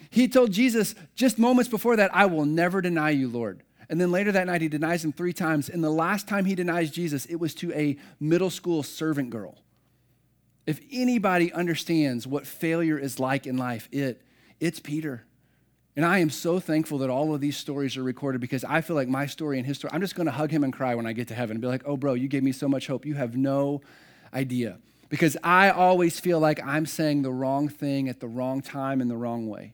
He 0.09 0.27
told 0.27 0.51
Jesus 0.51 0.93
just 1.15 1.39
moments 1.39 1.69
before 1.69 1.95
that, 1.95 2.13
I 2.13 2.25
will 2.25 2.45
never 2.45 2.81
deny 2.81 3.11
you, 3.11 3.27
Lord. 3.27 3.63
And 3.89 4.01
then 4.01 4.11
later 4.11 4.31
that 4.33 4.47
night, 4.47 4.61
he 4.61 4.67
denies 4.67 5.03
him 5.03 5.13
three 5.13 5.33
times. 5.33 5.69
And 5.69 5.83
the 5.83 5.89
last 5.89 6.27
time 6.27 6.45
he 6.45 6.55
denies 6.55 6.91
Jesus, 6.91 7.25
it 7.25 7.35
was 7.35 7.53
to 7.55 7.71
a 7.73 7.97
middle 8.19 8.49
school 8.49 8.83
servant 8.83 9.29
girl. 9.29 9.57
If 10.65 10.81
anybody 10.91 11.53
understands 11.53 12.27
what 12.27 12.45
failure 12.45 12.97
is 12.97 13.19
like 13.19 13.47
in 13.47 13.57
life, 13.57 13.87
it, 13.91 14.21
it's 14.59 14.81
Peter. 14.81 15.23
And 15.95 16.05
I 16.05 16.19
am 16.19 16.29
so 16.29 16.59
thankful 16.59 16.99
that 16.99 17.09
all 17.09 17.33
of 17.33 17.39
these 17.39 17.55
stories 17.55 17.95
are 17.97 18.03
recorded 18.03 18.41
because 18.41 18.65
I 18.65 18.81
feel 18.81 18.95
like 18.95 19.07
my 19.07 19.25
story 19.25 19.57
and 19.57 19.65
his 19.65 19.77
story, 19.77 19.91
I'm 19.93 20.01
just 20.01 20.15
going 20.15 20.25
to 20.25 20.31
hug 20.31 20.51
him 20.51 20.63
and 20.63 20.73
cry 20.73 20.93
when 20.93 21.07
I 21.07 21.13
get 21.13 21.29
to 21.29 21.33
heaven 21.33 21.55
and 21.55 21.61
be 21.61 21.67
like, 21.67 21.83
oh, 21.85 21.95
bro, 21.95 22.13
you 22.13 22.27
gave 22.27 22.43
me 22.43 22.51
so 22.51 22.67
much 22.67 22.87
hope. 22.87 23.05
You 23.05 23.15
have 23.15 23.37
no 23.37 23.81
idea. 24.33 24.77
Because 25.09 25.37
I 25.41 25.69
always 25.69 26.19
feel 26.19 26.39
like 26.39 26.61
I'm 26.63 26.85
saying 26.85 27.21
the 27.21 27.31
wrong 27.31 27.69
thing 27.69 28.09
at 28.09 28.19
the 28.19 28.27
wrong 28.27 28.61
time 28.61 28.99
in 28.99 29.07
the 29.07 29.15
wrong 29.15 29.47
way. 29.47 29.73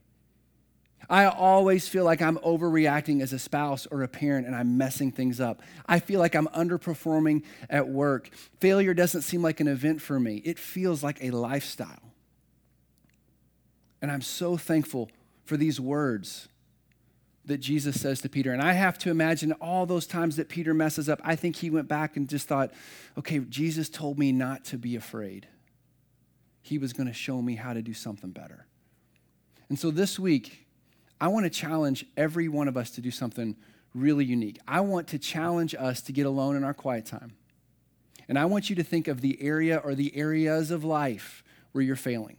I 1.10 1.26
always 1.26 1.88
feel 1.88 2.06
like 2.06 2.22
I'm 2.22 2.38
overreacting 2.38 3.22
as 3.22 3.34
a 3.34 3.40
spouse 3.40 3.86
or 3.88 4.04
a 4.04 4.08
parent 4.08 4.48
and 4.48 4.56
I'm 4.56 4.78
messing 4.78 5.12
things 5.12 5.40
up. 5.42 5.62
I 5.86 6.00
feel 6.00 6.20
like 6.20 6.36
I'm 6.36 6.48
underperforming 6.48 7.44
at 7.70 7.88
work. 7.88 8.30
Failure 8.60 8.94
doesn't 8.94 9.24
seem 9.24 9.42
like 9.42 9.60
an 9.60 9.68
event 9.68 10.02
for 10.02 10.20
me, 10.20 10.38
it 10.46 10.60
feels 10.60 11.04
like 11.04 11.24
a 11.24 11.32
lifestyle. 11.32 12.14
And 14.02 14.12
I'm 14.12 14.22
so 14.22 14.58
thankful 14.58 15.10
for 15.46 15.56
these 15.56 15.80
words 15.80 16.50
that 17.46 17.58
Jesus 17.58 18.00
says 18.00 18.22
to 18.22 18.30
Peter. 18.30 18.54
And 18.54 18.62
I 18.62 18.74
have 18.74 18.98
to 19.00 19.10
imagine 19.10 19.52
all 19.54 19.86
those 19.86 20.08
times 20.08 20.38
that 20.38 20.50
Peter 20.50 20.74
messes 20.74 21.10
up. 21.10 21.20
I 21.24 21.36
think 21.36 21.58
he 21.58 21.70
went 21.70 21.88
back 21.88 22.16
and 22.16 22.28
just 22.28 22.48
thought, 22.48 22.72
okay, 23.18 23.40
Jesus 23.40 23.90
told 23.90 24.18
me 24.18 24.32
not 24.32 24.64
to 24.66 24.78
be 24.78 24.96
afraid. 24.96 25.48
He 26.62 26.78
was 26.78 26.94
going 26.94 27.08
to 27.08 27.14
show 27.14 27.42
me 27.42 27.56
how 27.56 27.74
to 27.74 27.82
do 27.82 27.94
something 27.94 28.32
better. 28.32 28.66
And 29.68 29.78
so 29.78 29.92
this 29.92 30.18
week, 30.18 30.63
I 31.24 31.28
want 31.28 31.46
to 31.46 31.50
challenge 31.50 32.06
every 32.18 32.50
one 32.50 32.68
of 32.68 32.76
us 32.76 32.92
to 32.92 33.02
do 33.02 33.10
something 33.10 33.56
really 33.96 34.26
unique. 34.26 34.60
I 34.68 34.82
want 34.82 35.08
to 35.08 35.18
challenge 35.18 35.74
us 35.74 36.02
to 36.02 36.12
get 36.12 36.26
alone 36.26 36.58
in 36.58 36.66
our 36.66 36.74
quiet 36.74 37.06
time. 37.06 37.32
And 38.28 38.38
I 38.38 38.44
want 38.44 38.70
you 38.70 38.76
to 38.76 38.84
think 38.84 39.08
of 39.08 39.22
the 39.22 39.42
area 39.42 39.78
or 39.78 39.96
the 39.96 40.14
areas 40.18 40.70
of 40.70 40.84
life 40.84 41.42
where 41.72 41.82
you're 41.82 41.96
failing. 41.96 42.36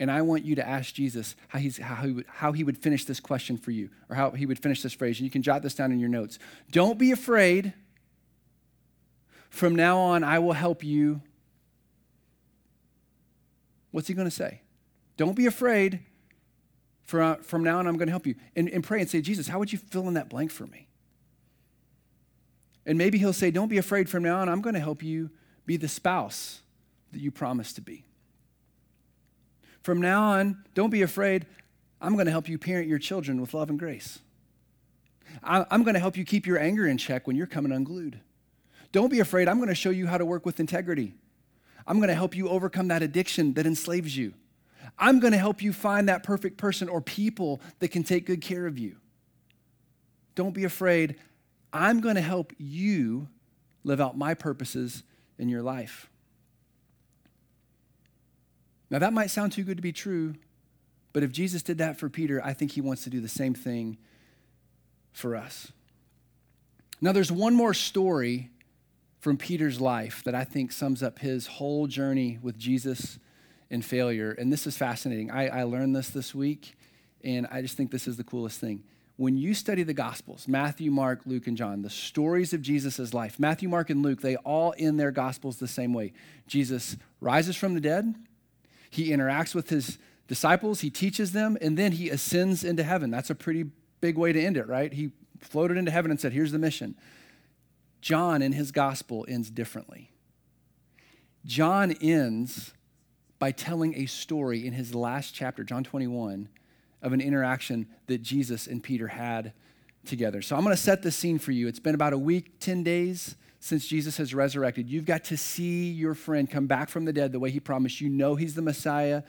And 0.00 0.10
I 0.10 0.22
want 0.22 0.44
you 0.44 0.56
to 0.56 0.68
ask 0.68 0.92
Jesus 0.94 1.36
how, 1.46 1.60
he's, 1.60 1.78
how, 1.78 2.02
he 2.02 2.10
would, 2.10 2.26
how 2.26 2.50
he 2.50 2.64
would 2.64 2.76
finish 2.76 3.04
this 3.04 3.20
question 3.20 3.56
for 3.56 3.70
you, 3.70 3.88
or 4.08 4.16
how 4.16 4.32
he 4.32 4.46
would 4.46 4.58
finish 4.58 4.82
this 4.82 4.92
phrase. 4.92 5.20
And 5.20 5.24
you 5.24 5.30
can 5.30 5.42
jot 5.42 5.62
this 5.62 5.76
down 5.76 5.92
in 5.92 6.00
your 6.00 6.08
notes. 6.08 6.40
Don't 6.72 6.98
be 6.98 7.12
afraid. 7.12 7.72
From 9.48 9.76
now 9.76 9.98
on, 9.98 10.24
I 10.24 10.40
will 10.40 10.54
help 10.54 10.82
you 10.82 11.22
What's 13.92 14.08
he 14.08 14.14
going 14.14 14.26
to 14.26 14.34
say? 14.34 14.60
Don't 15.16 15.36
be 15.36 15.46
afraid. 15.46 16.00
For, 17.04 17.22
uh, 17.22 17.36
from 17.36 17.62
now 17.62 17.78
on, 17.78 17.86
I'm 17.86 17.96
going 17.96 18.08
to 18.08 18.12
help 18.12 18.26
you. 18.26 18.34
And, 18.56 18.68
and 18.68 18.82
pray 18.82 19.00
and 19.00 19.08
say, 19.08 19.20
Jesus, 19.20 19.48
how 19.48 19.58
would 19.58 19.72
you 19.72 19.78
fill 19.78 20.08
in 20.08 20.14
that 20.14 20.28
blank 20.28 20.50
for 20.50 20.66
me? 20.66 20.88
And 22.86 22.98
maybe 22.98 23.18
he'll 23.18 23.32
say, 23.32 23.50
Don't 23.50 23.68
be 23.68 23.78
afraid 23.78 24.08
from 24.08 24.22
now 24.22 24.40
on, 24.40 24.48
I'm 24.48 24.60
going 24.60 24.74
to 24.74 24.80
help 24.80 25.02
you 25.02 25.30
be 25.66 25.76
the 25.76 25.88
spouse 25.88 26.60
that 27.12 27.20
you 27.20 27.30
promised 27.30 27.76
to 27.76 27.80
be. 27.80 28.04
From 29.82 30.00
now 30.00 30.22
on, 30.22 30.64
don't 30.74 30.90
be 30.90 31.02
afraid. 31.02 31.46
I'm 32.00 32.14
going 32.14 32.26
to 32.26 32.32
help 32.32 32.48
you 32.48 32.58
parent 32.58 32.88
your 32.88 32.98
children 32.98 33.40
with 33.40 33.54
love 33.54 33.70
and 33.70 33.78
grace. 33.78 34.18
I'm 35.42 35.82
going 35.82 35.94
to 35.94 36.00
help 36.00 36.16
you 36.16 36.24
keep 36.24 36.46
your 36.46 36.58
anger 36.58 36.86
in 36.86 36.98
check 36.98 37.26
when 37.26 37.36
you're 37.36 37.46
coming 37.46 37.72
unglued. 37.72 38.20
Don't 38.92 39.08
be 39.08 39.20
afraid. 39.20 39.48
I'm 39.48 39.56
going 39.56 39.68
to 39.68 39.74
show 39.74 39.90
you 39.90 40.06
how 40.06 40.18
to 40.18 40.24
work 40.24 40.46
with 40.46 40.60
integrity. 40.60 41.14
I'm 41.86 41.96
going 41.96 42.08
to 42.08 42.14
help 42.14 42.36
you 42.36 42.48
overcome 42.48 42.88
that 42.88 43.02
addiction 43.02 43.54
that 43.54 43.66
enslaves 43.66 44.16
you. 44.16 44.34
I'm 44.98 45.20
going 45.20 45.32
to 45.32 45.38
help 45.38 45.62
you 45.62 45.72
find 45.72 46.08
that 46.08 46.22
perfect 46.22 46.56
person 46.56 46.88
or 46.88 47.00
people 47.00 47.60
that 47.78 47.88
can 47.88 48.02
take 48.02 48.26
good 48.26 48.40
care 48.40 48.66
of 48.66 48.78
you. 48.78 48.96
Don't 50.34 50.54
be 50.54 50.64
afraid. 50.64 51.16
I'm 51.72 52.00
going 52.00 52.16
to 52.16 52.20
help 52.20 52.52
you 52.58 53.28
live 53.82 54.00
out 54.00 54.16
my 54.16 54.34
purposes 54.34 55.02
in 55.38 55.48
your 55.48 55.62
life. 55.62 56.08
Now, 58.90 58.98
that 58.98 59.12
might 59.12 59.30
sound 59.30 59.52
too 59.52 59.64
good 59.64 59.76
to 59.76 59.82
be 59.82 59.92
true, 59.92 60.34
but 61.12 61.22
if 61.22 61.32
Jesus 61.32 61.62
did 61.62 61.78
that 61.78 61.98
for 61.98 62.08
Peter, 62.08 62.44
I 62.44 62.52
think 62.52 62.72
he 62.72 62.80
wants 62.80 63.04
to 63.04 63.10
do 63.10 63.20
the 63.20 63.28
same 63.28 63.54
thing 63.54 63.98
for 65.12 65.34
us. 65.36 65.72
Now, 67.00 67.12
there's 67.12 67.32
one 67.32 67.54
more 67.54 67.74
story 67.74 68.50
from 69.20 69.36
Peter's 69.36 69.80
life 69.80 70.22
that 70.24 70.34
I 70.34 70.44
think 70.44 70.70
sums 70.70 71.02
up 71.02 71.18
his 71.18 71.46
whole 71.46 71.86
journey 71.86 72.38
with 72.42 72.58
Jesus 72.58 73.18
and 73.74 73.84
failure. 73.84 74.30
And 74.30 74.50
this 74.52 74.66
is 74.66 74.76
fascinating. 74.76 75.30
I, 75.30 75.48
I 75.48 75.62
learned 75.64 75.94
this 75.94 76.08
this 76.08 76.34
week, 76.34 76.74
and 77.22 77.46
I 77.50 77.60
just 77.60 77.76
think 77.76 77.90
this 77.90 78.08
is 78.08 78.16
the 78.16 78.24
coolest 78.24 78.60
thing 78.60 78.84
when 79.16 79.36
you 79.36 79.54
study 79.54 79.84
the 79.84 79.94
Gospels, 79.94 80.48
Matthew, 80.48 80.90
Mark, 80.90 81.20
Luke, 81.24 81.46
and 81.46 81.56
John, 81.56 81.82
the 81.82 81.90
stories 81.90 82.52
of 82.52 82.62
Jesus' 82.62 83.14
life, 83.14 83.38
Matthew, 83.38 83.68
Mark, 83.68 83.90
and 83.90 84.02
Luke, 84.02 84.20
they 84.20 84.36
all 84.36 84.74
end 84.76 84.98
their 84.98 85.12
Gospels 85.12 85.58
the 85.58 85.68
same 85.68 85.92
way. 85.92 86.12
Jesus 86.48 86.96
rises 87.20 87.54
from 87.54 87.74
the 87.74 87.80
dead, 87.80 88.14
he 88.90 89.10
interacts 89.10 89.54
with 89.54 89.68
his 89.68 89.98
disciples, 90.26 90.80
he 90.80 90.90
teaches 90.90 91.32
them, 91.32 91.56
and 91.60 91.76
then 91.76 91.92
he 91.92 92.10
ascends 92.10 92.64
into 92.64 92.82
heaven. 92.82 93.10
That's 93.10 93.30
a 93.30 93.34
pretty 93.34 93.66
big 94.00 94.18
way 94.18 94.32
to 94.32 94.42
end 94.42 94.56
it, 94.56 94.66
right? 94.66 94.92
He 94.92 95.10
floated 95.38 95.76
into 95.76 95.90
heaven 95.90 96.10
and 96.10 96.20
said, 96.20 96.32
Here's 96.32 96.52
the 96.52 96.58
mission. 96.58 96.96
John, 98.00 98.42
in 98.42 98.52
his 98.52 98.70
Gospel, 98.72 99.24
ends 99.28 99.50
differently. 99.50 100.10
John 101.44 101.92
ends 101.92 102.72
by 103.44 103.52
telling 103.52 103.94
a 103.96 104.06
story 104.06 104.66
in 104.66 104.72
his 104.72 104.94
last 104.94 105.34
chapter, 105.34 105.62
John 105.62 105.84
21 105.84 106.48
of 107.02 107.12
an 107.12 107.20
interaction 107.20 107.86
that 108.06 108.22
Jesus 108.22 108.66
and 108.66 108.82
Peter 108.82 109.08
had 109.08 109.52
together. 110.06 110.40
So 110.40 110.56
I'm 110.56 110.64
going 110.64 110.74
to 110.74 110.80
set 110.80 111.02
the 111.02 111.10
scene 111.10 111.38
for 111.38 111.52
you. 111.52 111.68
It's 111.68 111.78
been 111.78 111.94
about 111.94 112.14
a 112.14 112.18
week, 112.18 112.58
10 112.60 112.82
days 112.82 113.36
since 113.60 113.86
Jesus 113.86 114.16
has 114.16 114.34
resurrected. 114.34 114.88
You've 114.88 115.04
got 115.04 115.24
to 115.24 115.36
see 115.36 115.90
your 115.90 116.14
friend 116.14 116.50
come 116.50 116.66
back 116.66 116.88
from 116.88 117.04
the 117.04 117.12
dead 117.12 117.32
the 117.32 117.38
way 117.38 117.50
he 117.50 117.60
promised. 117.60 118.00
You 118.00 118.08
know 118.08 118.34
he's 118.34 118.54
the 118.54 118.62
Messiah. 118.62 119.22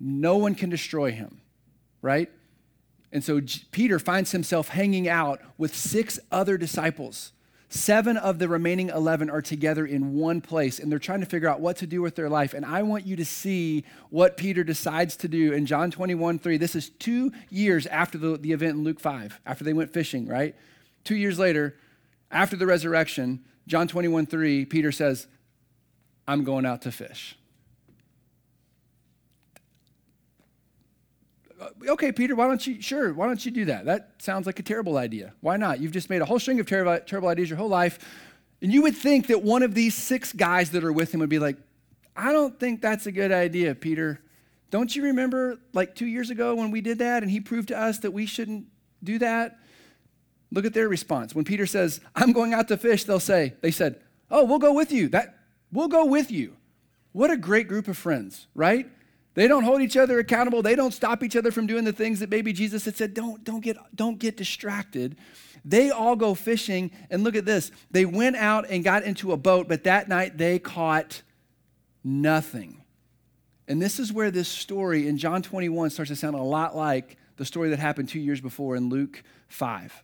No 0.00 0.38
one 0.38 0.54
can 0.54 0.70
destroy 0.70 1.12
him, 1.12 1.42
right? 2.00 2.30
And 3.12 3.22
so 3.22 3.38
Peter 3.70 3.98
finds 3.98 4.32
himself 4.32 4.68
hanging 4.68 5.10
out 5.10 5.42
with 5.58 5.76
six 5.76 6.18
other 6.30 6.56
disciples 6.56 7.32
Seven 7.74 8.18
of 8.18 8.38
the 8.38 8.48
remaining 8.48 8.90
11 8.90 9.30
are 9.30 9.40
together 9.40 9.86
in 9.86 10.12
one 10.12 10.42
place 10.42 10.78
and 10.78 10.92
they're 10.92 10.98
trying 10.98 11.20
to 11.20 11.26
figure 11.26 11.48
out 11.48 11.62
what 11.62 11.78
to 11.78 11.86
do 11.86 12.02
with 12.02 12.16
their 12.16 12.28
life. 12.28 12.52
And 12.52 12.66
I 12.66 12.82
want 12.82 13.06
you 13.06 13.16
to 13.16 13.24
see 13.24 13.84
what 14.10 14.36
Peter 14.36 14.62
decides 14.62 15.16
to 15.16 15.26
do 15.26 15.54
in 15.54 15.64
John 15.64 15.90
21 15.90 16.38
3. 16.38 16.58
This 16.58 16.74
is 16.74 16.90
two 16.90 17.32
years 17.48 17.86
after 17.86 18.18
the, 18.18 18.36
the 18.36 18.52
event 18.52 18.76
in 18.76 18.84
Luke 18.84 19.00
5, 19.00 19.40
after 19.46 19.64
they 19.64 19.72
went 19.72 19.90
fishing, 19.90 20.26
right? 20.26 20.54
Two 21.02 21.16
years 21.16 21.38
later, 21.38 21.74
after 22.30 22.56
the 22.56 22.66
resurrection, 22.66 23.42
John 23.66 23.88
21 23.88 24.26
3, 24.26 24.66
Peter 24.66 24.92
says, 24.92 25.26
I'm 26.28 26.44
going 26.44 26.66
out 26.66 26.82
to 26.82 26.92
fish. 26.92 27.38
Uh, 31.62 31.92
okay, 31.92 32.10
Peter, 32.10 32.34
why 32.34 32.48
don't 32.48 32.66
you, 32.66 32.82
sure, 32.82 33.14
why 33.14 33.26
don't 33.26 33.44
you 33.44 33.52
do 33.52 33.66
that? 33.66 33.84
That 33.84 34.10
sounds 34.18 34.46
like 34.46 34.58
a 34.58 34.62
terrible 34.64 34.96
idea. 34.96 35.32
Why 35.40 35.56
not? 35.56 35.80
You've 35.80 35.92
just 35.92 36.10
made 36.10 36.20
a 36.20 36.24
whole 36.24 36.40
string 36.40 36.58
of 36.58 36.66
terrible, 36.66 36.98
terrible 37.06 37.28
ideas 37.28 37.48
your 37.48 37.56
whole 37.56 37.68
life. 37.68 37.98
And 38.60 38.72
you 38.72 38.82
would 38.82 38.96
think 38.96 39.28
that 39.28 39.42
one 39.42 39.62
of 39.62 39.74
these 39.74 39.94
six 39.94 40.32
guys 40.32 40.70
that 40.72 40.82
are 40.82 40.92
with 40.92 41.14
him 41.14 41.20
would 41.20 41.28
be 41.28 41.38
like, 41.38 41.56
I 42.16 42.32
don't 42.32 42.58
think 42.58 42.82
that's 42.82 43.06
a 43.06 43.12
good 43.12 43.30
idea, 43.30 43.74
Peter. 43.74 44.20
Don't 44.70 44.94
you 44.94 45.04
remember 45.04 45.58
like 45.72 45.94
two 45.94 46.06
years 46.06 46.30
ago 46.30 46.56
when 46.56 46.70
we 46.70 46.80
did 46.80 46.98
that 46.98 47.22
and 47.22 47.30
he 47.30 47.40
proved 47.40 47.68
to 47.68 47.78
us 47.78 47.98
that 47.98 48.10
we 48.10 48.26
shouldn't 48.26 48.66
do 49.04 49.18
that? 49.20 49.58
Look 50.50 50.64
at 50.64 50.74
their 50.74 50.88
response. 50.88 51.34
When 51.34 51.44
Peter 51.44 51.66
says, 51.66 52.00
I'm 52.16 52.32
going 52.32 52.54
out 52.54 52.68
to 52.68 52.76
fish, 52.76 53.04
they'll 53.04 53.20
say, 53.20 53.54
they 53.60 53.70
said, 53.70 54.00
Oh, 54.30 54.44
we'll 54.44 54.58
go 54.58 54.72
with 54.72 54.90
you. 54.90 55.08
That 55.08 55.36
we'll 55.70 55.88
go 55.88 56.04
with 56.06 56.30
you. 56.30 56.56
What 57.12 57.30
a 57.30 57.36
great 57.36 57.68
group 57.68 57.86
of 57.86 57.96
friends, 57.96 58.46
right? 58.54 58.88
They 59.34 59.48
don't 59.48 59.64
hold 59.64 59.80
each 59.80 59.96
other 59.96 60.18
accountable. 60.18 60.62
They 60.62 60.74
don't 60.74 60.92
stop 60.92 61.22
each 61.22 61.36
other 61.36 61.50
from 61.50 61.66
doing 61.66 61.84
the 61.84 61.92
things 61.92 62.20
that 62.20 62.30
maybe 62.30 62.52
Jesus 62.52 62.84
had 62.84 62.96
said, 62.96 63.14
don't, 63.14 63.42
don't, 63.44 63.60
get, 63.60 63.76
don't 63.94 64.18
get 64.18 64.36
distracted. 64.36 65.16
They 65.64 65.90
all 65.90 66.16
go 66.16 66.34
fishing, 66.34 66.90
and 67.10 67.24
look 67.24 67.36
at 67.36 67.44
this. 67.44 67.70
They 67.90 68.04
went 68.04 68.36
out 68.36 68.66
and 68.68 68.82
got 68.82 69.04
into 69.04 69.32
a 69.32 69.36
boat, 69.36 69.68
but 69.68 69.84
that 69.84 70.08
night 70.08 70.36
they 70.36 70.58
caught 70.58 71.22
nothing. 72.04 72.82
And 73.68 73.80
this 73.80 73.98
is 73.98 74.12
where 74.12 74.30
this 74.30 74.48
story 74.48 75.08
in 75.08 75.18
John 75.18 75.40
21 75.40 75.90
starts 75.90 76.10
to 76.10 76.16
sound 76.16 76.34
a 76.34 76.42
lot 76.42 76.76
like 76.76 77.16
the 77.36 77.44
story 77.44 77.70
that 77.70 77.78
happened 77.78 78.08
two 78.08 78.20
years 78.20 78.40
before 78.40 78.76
in 78.76 78.88
Luke 78.88 79.22
5. 79.48 80.02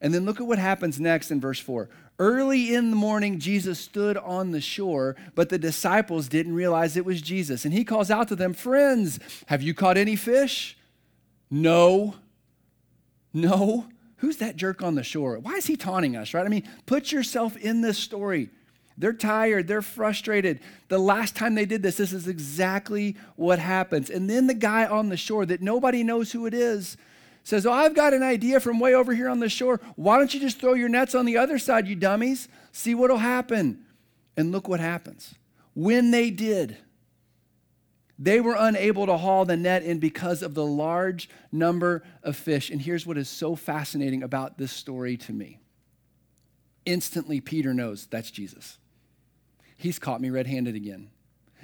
And 0.00 0.14
then 0.14 0.24
look 0.24 0.40
at 0.40 0.46
what 0.46 0.58
happens 0.58 0.98
next 0.98 1.30
in 1.30 1.40
verse 1.40 1.58
4. 1.58 1.88
Early 2.18 2.74
in 2.74 2.90
the 2.90 2.96
morning, 2.96 3.38
Jesus 3.38 3.78
stood 3.78 4.16
on 4.16 4.50
the 4.50 4.60
shore, 4.60 5.16
but 5.34 5.48
the 5.48 5.58
disciples 5.58 6.28
didn't 6.28 6.54
realize 6.54 6.96
it 6.96 7.04
was 7.04 7.20
Jesus. 7.20 7.64
And 7.64 7.74
he 7.74 7.84
calls 7.84 8.10
out 8.10 8.28
to 8.28 8.36
them, 8.36 8.52
Friends, 8.54 9.18
have 9.46 9.62
you 9.62 9.74
caught 9.74 9.96
any 9.96 10.16
fish? 10.16 10.76
No. 11.50 12.14
No. 13.32 13.86
Who's 14.18 14.38
that 14.38 14.56
jerk 14.56 14.82
on 14.82 14.94
the 14.94 15.02
shore? 15.02 15.38
Why 15.38 15.54
is 15.54 15.66
he 15.66 15.76
taunting 15.76 16.16
us, 16.16 16.34
right? 16.34 16.44
I 16.44 16.48
mean, 16.48 16.68
put 16.86 17.10
yourself 17.10 17.56
in 17.56 17.80
this 17.80 17.98
story. 17.98 18.50
They're 18.98 19.14
tired, 19.14 19.66
they're 19.66 19.80
frustrated. 19.80 20.60
The 20.88 20.98
last 20.98 21.34
time 21.34 21.54
they 21.54 21.64
did 21.64 21.82
this, 21.82 21.96
this 21.96 22.12
is 22.12 22.28
exactly 22.28 23.16
what 23.36 23.58
happens. 23.58 24.10
And 24.10 24.28
then 24.28 24.46
the 24.46 24.52
guy 24.52 24.84
on 24.84 25.08
the 25.08 25.16
shore 25.16 25.46
that 25.46 25.62
nobody 25.62 26.02
knows 26.02 26.32
who 26.32 26.44
it 26.44 26.52
is 26.52 26.98
says, 27.42 27.66
Oh, 27.66 27.72
I've 27.72 27.94
got 27.94 28.14
an 28.14 28.22
idea 28.22 28.60
from 28.60 28.80
way 28.80 28.94
over 28.94 29.14
here 29.14 29.28
on 29.28 29.40
the 29.40 29.48
shore. 29.48 29.80
Why 29.96 30.18
don't 30.18 30.32
you 30.32 30.40
just 30.40 30.60
throw 30.60 30.74
your 30.74 30.88
nets 30.88 31.14
on 31.14 31.24
the 31.24 31.36
other 31.36 31.58
side, 31.58 31.88
you 31.88 31.94
dummies? 31.94 32.48
See 32.72 32.94
what'll 32.94 33.18
happen. 33.18 33.84
And 34.36 34.52
look 34.52 34.68
what 34.68 34.80
happens. 34.80 35.34
When 35.74 36.10
they 36.10 36.30
did, 36.30 36.76
they 38.18 38.40
were 38.40 38.56
unable 38.58 39.06
to 39.06 39.16
haul 39.16 39.46
the 39.46 39.56
net 39.56 39.82
in 39.82 39.98
because 39.98 40.42
of 40.42 40.54
the 40.54 40.64
large 40.64 41.30
number 41.50 42.02
of 42.22 42.36
fish. 42.36 42.70
And 42.70 42.80
here's 42.80 43.06
what 43.06 43.16
is 43.16 43.28
so 43.28 43.56
fascinating 43.56 44.22
about 44.22 44.58
this 44.58 44.72
story 44.72 45.16
to 45.18 45.32
me. 45.32 45.58
Instantly, 46.84 47.40
Peter 47.40 47.72
knows 47.72 48.06
that's 48.06 48.30
Jesus. 48.30 48.78
He's 49.76 49.98
caught 49.98 50.20
me 50.20 50.28
red 50.28 50.46
handed 50.46 50.74
again. 50.74 51.10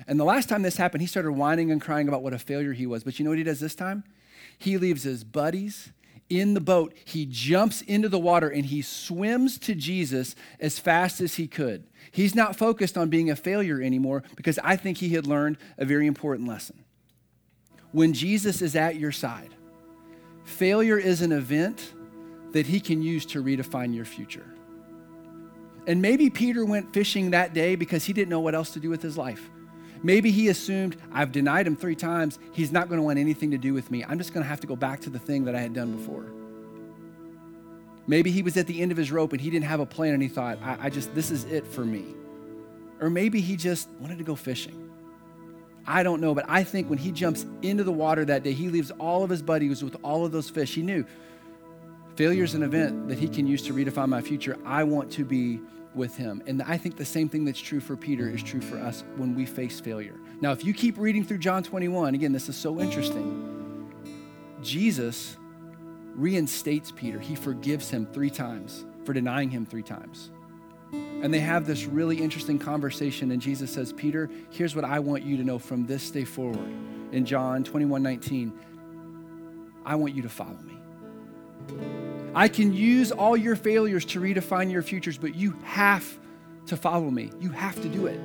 And 0.07 0.19
the 0.19 0.25
last 0.25 0.49
time 0.49 0.63
this 0.63 0.77
happened, 0.77 1.03
he 1.03 1.07
started 1.07 1.33
whining 1.33 1.71
and 1.71 1.81
crying 1.81 2.09
about 2.09 2.23
what 2.23 2.33
a 2.33 2.39
failure 2.39 2.73
he 2.73 2.87
was. 2.87 3.05
But 3.05 3.19
you 3.19 3.25
know 3.25 3.31
what 3.31 3.39
he 3.39 3.45
does 3.45 3.61
this 3.61 3.75
time? 3.75 4.05
He 4.59 4.79
leaves 4.79 5.03
his 5.03 5.25
buddies 5.25 5.93
in 6.29 6.55
the 6.55 6.61
boat. 6.61 6.95
He 7.05 7.27
jumps 7.27 7.83
into 7.83 8.09
the 8.09 8.19
water 8.19 8.49
and 8.49 8.67
he 8.67 8.83
swims 8.83 9.59
to 9.61 9.75
Jesus 9.75 10.35
as 10.61 10.79
fast 10.79 11.21
as 11.21 11.37
he 11.37 11.47
could. 11.47 11.85
He's 12.11 12.35
not 12.35 12.57
focused 12.57 12.97
on 12.97 13.09
being 13.09 13.31
a 13.31 13.37
failure 13.37 13.81
anymore 13.81 14.23
because 14.37 14.59
I 14.63 14.77
think 14.77 14.99
he 14.99 15.11
had 15.11 15.27
learned 15.27 15.59
a 15.79 15.85
very 15.85 16.07
important 16.07 16.49
lesson. 16.49 16.85
When 17.93 18.13
Jesus 18.13 18.63
is 18.63 18.77
at 18.77 18.97
your 18.97 19.13
side, 19.13 19.55
failure 20.45 20.99
is 20.99 21.23
an 21.23 21.33
event 21.33 21.93
that 22.53 22.67
he 22.67 22.81
can 22.81 23.03
use 23.03 23.27
to 23.27 23.43
redefine 23.43 23.95
your 23.95 24.05
future. 24.05 24.47
And 25.87 26.03
maybe 26.03 26.31
Peter 26.31 26.65
went 26.65 26.93
fishing 26.93 27.31
that 27.31 27.55
day 27.55 27.77
because 27.77 28.05
he 28.05 28.13
didn't 28.13 28.29
know 28.29 28.41
what 28.41 28.55
else 28.55 28.71
to 28.73 28.81
do 28.81 28.91
with 28.91 29.03
his 29.03 29.17
life. 29.17 29.51
Maybe 30.03 30.31
he 30.31 30.49
assumed, 30.49 30.97
I've 31.13 31.33
denied 31.33 31.67
him 31.67 31.77
three 31.77 31.97
times. 31.97 32.39
He's 32.53 32.73
not 32.73 32.89
going 32.89 32.99
to 32.99 33.03
want 33.03 33.19
anything 33.19 33.51
to 33.53 33.59
do 33.59 33.75
with 33.75 33.91
me. 33.91 34.05
I'm 34.05 34.19
just 34.19 34.33
going 34.33 34.45
to 34.45 34.49
have 34.49 34.61
to 34.61 34.67
go 34.67 34.77
back 34.77 35.01
to 35.03 35.11
the 35.11 35.19
thing 35.19 35.45
that 35.45 35.55
I 35.55 35.61
had 35.61 35.75
done 35.75 35.97
before. 35.97 36.25
Maybe 38.07 38.31
he 38.31 38.43
was 38.43 38.57
at 38.57 38.67
the 38.67 38.81
end 38.81 38.93
of 38.93 38.99
his 38.99 39.11
rope 39.11 39.33
and 39.33 39.41
he 39.41 39.51
didn't 39.51 39.67
have 39.67 39.81
a 39.81 39.87
plan 39.87 40.15
and 40.15 40.23
he 40.23 40.29
thought, 40.29 40.59
I, 40.63 40.77
I 40.83 40.91
just, 40.91 41.15
this 41.15 41.31
is 41.31 41.45
it 41.45 41.67
for 41.67 41.85
me. 41.85 42.05
Or 43.01 43.11
maybe 43.11 43.41
he 43.41 43.57
just 43.57 43.89
wanted 44.01 44.19
to 44.19 44.25
go 44.25 44.37
fishing. 44.37 44.91
I 45.87 46.03
don't 46.03 46.21
know, 46.21 46.35
but 46.35 46.45
I 46.49 46.65
think 46.65 46.89
when 46.89 46.99
he 46.99 47.13
jumps 47.13 47.47
into 47.63 47.85
the 47.85 47.93
water 47.93 48.25
that 48.25 48.43
day, 48.43 48.53
he 48.53 48.69
leaves 48.69 48.91
all 48.93 49.23
of 49.23 49.31
his 49.31 49.43
buddies 49.43 49.85
with 49.85 49.97
all 50.03 50.25
of 50.25 50.33
those 50.33 50.51
fish. 50.51 50.75
He 50.75 50.83
knew 50.83 51.05
failure 52.17 52.45
is 52.45 52.55
an 52.55 52.63
event 52.63 53.09
that 53.09 53.19
he 53.19 53.29
can 53.29 53.47
use 53.47 53.63
to 53.63 53.75
redefine 53.75 54.09
my 54.09 54.23
future. 54.23 54.57
I 54.65 54.85
want 54.85 55.13
to 55.13 55.25
be 55.25 55.61
with 55.97 56.17
him. 56.17 56.43
And 56.47 56.63
I 56.63 56.77
think 56.77 56.97
the 56.97 57.05
same 57.05 57.29
thing 57.29 57.45
that's 57.45 57.61
true 57.61 57.81
for 57.81 57.97
Peter 57.97 58.29
is 58.29 58.43
true 58.43 58.61
for 58.61 58.79
us 58.79 59.05
when 59.17 59.35
we 59.35 59.47
face 59.47 59.81
failure. 59.81 60.15
Now, 60.41 60.53
if 60.53 60.65
you 60.65 60.73
keep 60.73 60.99
reading 60.99 61.25
through 61.25 61.39
John 61.39 61.63
21, 61.63 62.15
again, 62.15 62.33
this 62.33 62.49
is 62.49 62.57
so 62.57 62.79
interesting. 62.81 63.91
Jesus 64.63 65.37
reinstates 66.15 66.93
Peter, 66.93 67.19
he 67.19 67.35
forgives 67.35 67.91
him 67.91 68.07
three 68.07 68.31
times 68.31 68.85
for 69.05 69.13
denying 69.13 69.51
him 69.51 69.67
three 69.67 69.83
times. 69.83 70.31
And 70.93 71.33
they 71.33 71.41
have 71.41 71.67
this 71.67 71.87
really 71.87 72.21
interesting 72.23 72.59
conversation, 72.59 73.31
and 73.33 73.41
Jesus 73.41 73.71
says, 73.71 73.93
Peter, 73.93 74.31
here's 74.51 74.77
what 74.77 74.85
I 74.85 74.99
want 75.01 75.25
you 75.25 75.37
to 75.37 75.45
know 75.45 75.59
from 75.59 75.87
this 75.87 76.11
day 76.11 76.25
forward. 76.25 76.73
In 77.13 77.25
John 77.25 77.65
21 77.65 78.03
19, 78.03 78.53
I 79.85 79.95
want 79.95 80.15
you 80.15 80.23
to 80.23 80.29
follow 80.29 80.59
me. 80.65 82.16
I 82.37 82.49
can 82.49 82.75
use 82.75 83.13
all 83.13 83.35
your 83.35 83.57
failures 83.57 84.05
to 84.07 84.21
redefine 84.21 84.71
your 84.71 84.83
futures, 84.83 85.17
but 85.17 85.35
you 85.35 85.57
have 85.65 86.07
to 86.67 86.77
follow 86.77 87.11
me. 87.11 87.31
You 87.41 87.49
have 87.49 87.81
to 87.81 87.89
do 87.89 88.07
it. 88.07 88.21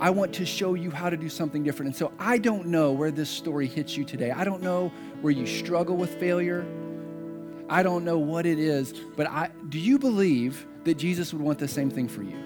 I 0.00 0.08
want 0.08 0.32
to 0.36 0.46
show 0.46 0.72
you 0.72 0.90
how 0.90 1.10
to 1.10 1.16
do 1.18 1.28
something 1.28 1.62
different. 1.62 1.88
And 1.88 1.96
so 1.96 2.10
I 2.18 2.38
don't 2.38 2.68
know 2.68 2.92
where 2.92 3.10
this 3.10 3.28
story 3.28 3.66
hits 3.66 3.98
you 3.98 4.04
today. 4.04 4.30
I 4.30 4.44
don't 4.44 4.62
know 4.62 4.90
where 5.20 5.30
you 5.30 5.46
struggle 5.46 5.94
with 5.94 6.18
failure. 6.18 6.64
I 7.68 7.82
don't 7.82 8.02
know 8.02 8.16
what 8.16 8.46
it 8.46 8.58
is, 8.58 8.94
but 9.14 9.28
I, 9.28 9.50
do 9.68 9.78
you 9.78 9.98
believe 9.98 10.66
that 10.84 10.94
Jesus 10.94 11.34
would 11.34 11.42
want 11.42 11.58
the 11.58 11.68
same 11.68 11.90
thing 11.90 12.08
for 12.08 12.22
you? 12.22 12.38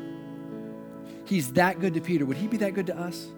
He's 1.26 1.52
that 1.52 1.78
good 1.78 1.94
to 1.94 2.00
Peter. 2.00 2.26
Would 2.26 2.38
he 2.38 2.48
be 2.48 2.56
that 2.56 2.74
good 2.74 2.88
to 2.88 2.98
us? 2.98 3.28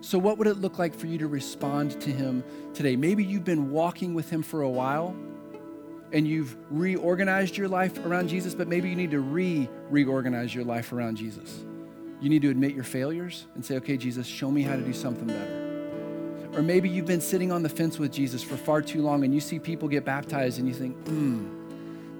So, 0.00 0.18
what 0.18 0.38
would 0.38 0.46
it 0.46 0.58
look 0.58 0.78
like 0.78 0.94
for 0.94 1.06
you 1.06 1.18
to 1.18 1.26
respond 1.26 2.00
to 2.00 2.10
him 2.10 2.44
today? 2.72 2.96
Maybe 2.96 3.24
you've 3.24 3.44
been 3.44 3.70
walking 3.70 4.14
with 4.14 4.30
him 4.30 4.42
for 4.42 4.62
a 4.62 4.70
while 4.70 5.16
and 6.12 6.26
you've 6.26 6.56
reorganized 6.70 7.56
your 7.56 7.68
life 7.68 8.04
around 8.04 8.28
Jesus, 8.28 8.54
but 8.54 8.68
maybe 8.68 8.88
you 8.88 8.96
need 8.96 9.10
to 9.10 9.20
re 9.20 9.68
reorganize 9.90 10.54
your 10.54 10.64
life 10.64 10.92
around 10.92 11.16
Jesus. 11.16 11.64
You 12.20 12.28
need 12.28 12.42
to 12.42 12.50
admit 12.50 12.74
your 12.74 12.84
failures 12.84 13.46
and 13.54 13.64
say, 13.64 13.76
okay, 13.76 13.96
Jesus, 13.96 14.26
show 14.26 14.50
me 14.50 14.62
how 14.62 14.74
to 14.74 14.82
do 14.82 14.92
something 14.92 15.26
better. 15.26 16.50
Or 16.54 16.62
maybe 16.62 16.88
you've 16.88 17.06
been 17.06 17.20
sitting 17.20 17.52
on 17.52 17.62
the 17.62 17.68
fence 17.68 17.98
with 17.98 18.12
Jesus 18.12 18.42
for 18.42 18.56
far 18.56 18.82
too 18.82 19.02
long 19.02 19.22
and 19.22 19.32
you 19.32 19.40
see 19.40 19.58
people 19.58 19.86
get 19.86 20.04
baptized 20.04 20.58
and 20.58 20.66
you 20.66 20.74
think, 20.74 20.96
hmm, 21.06 21.46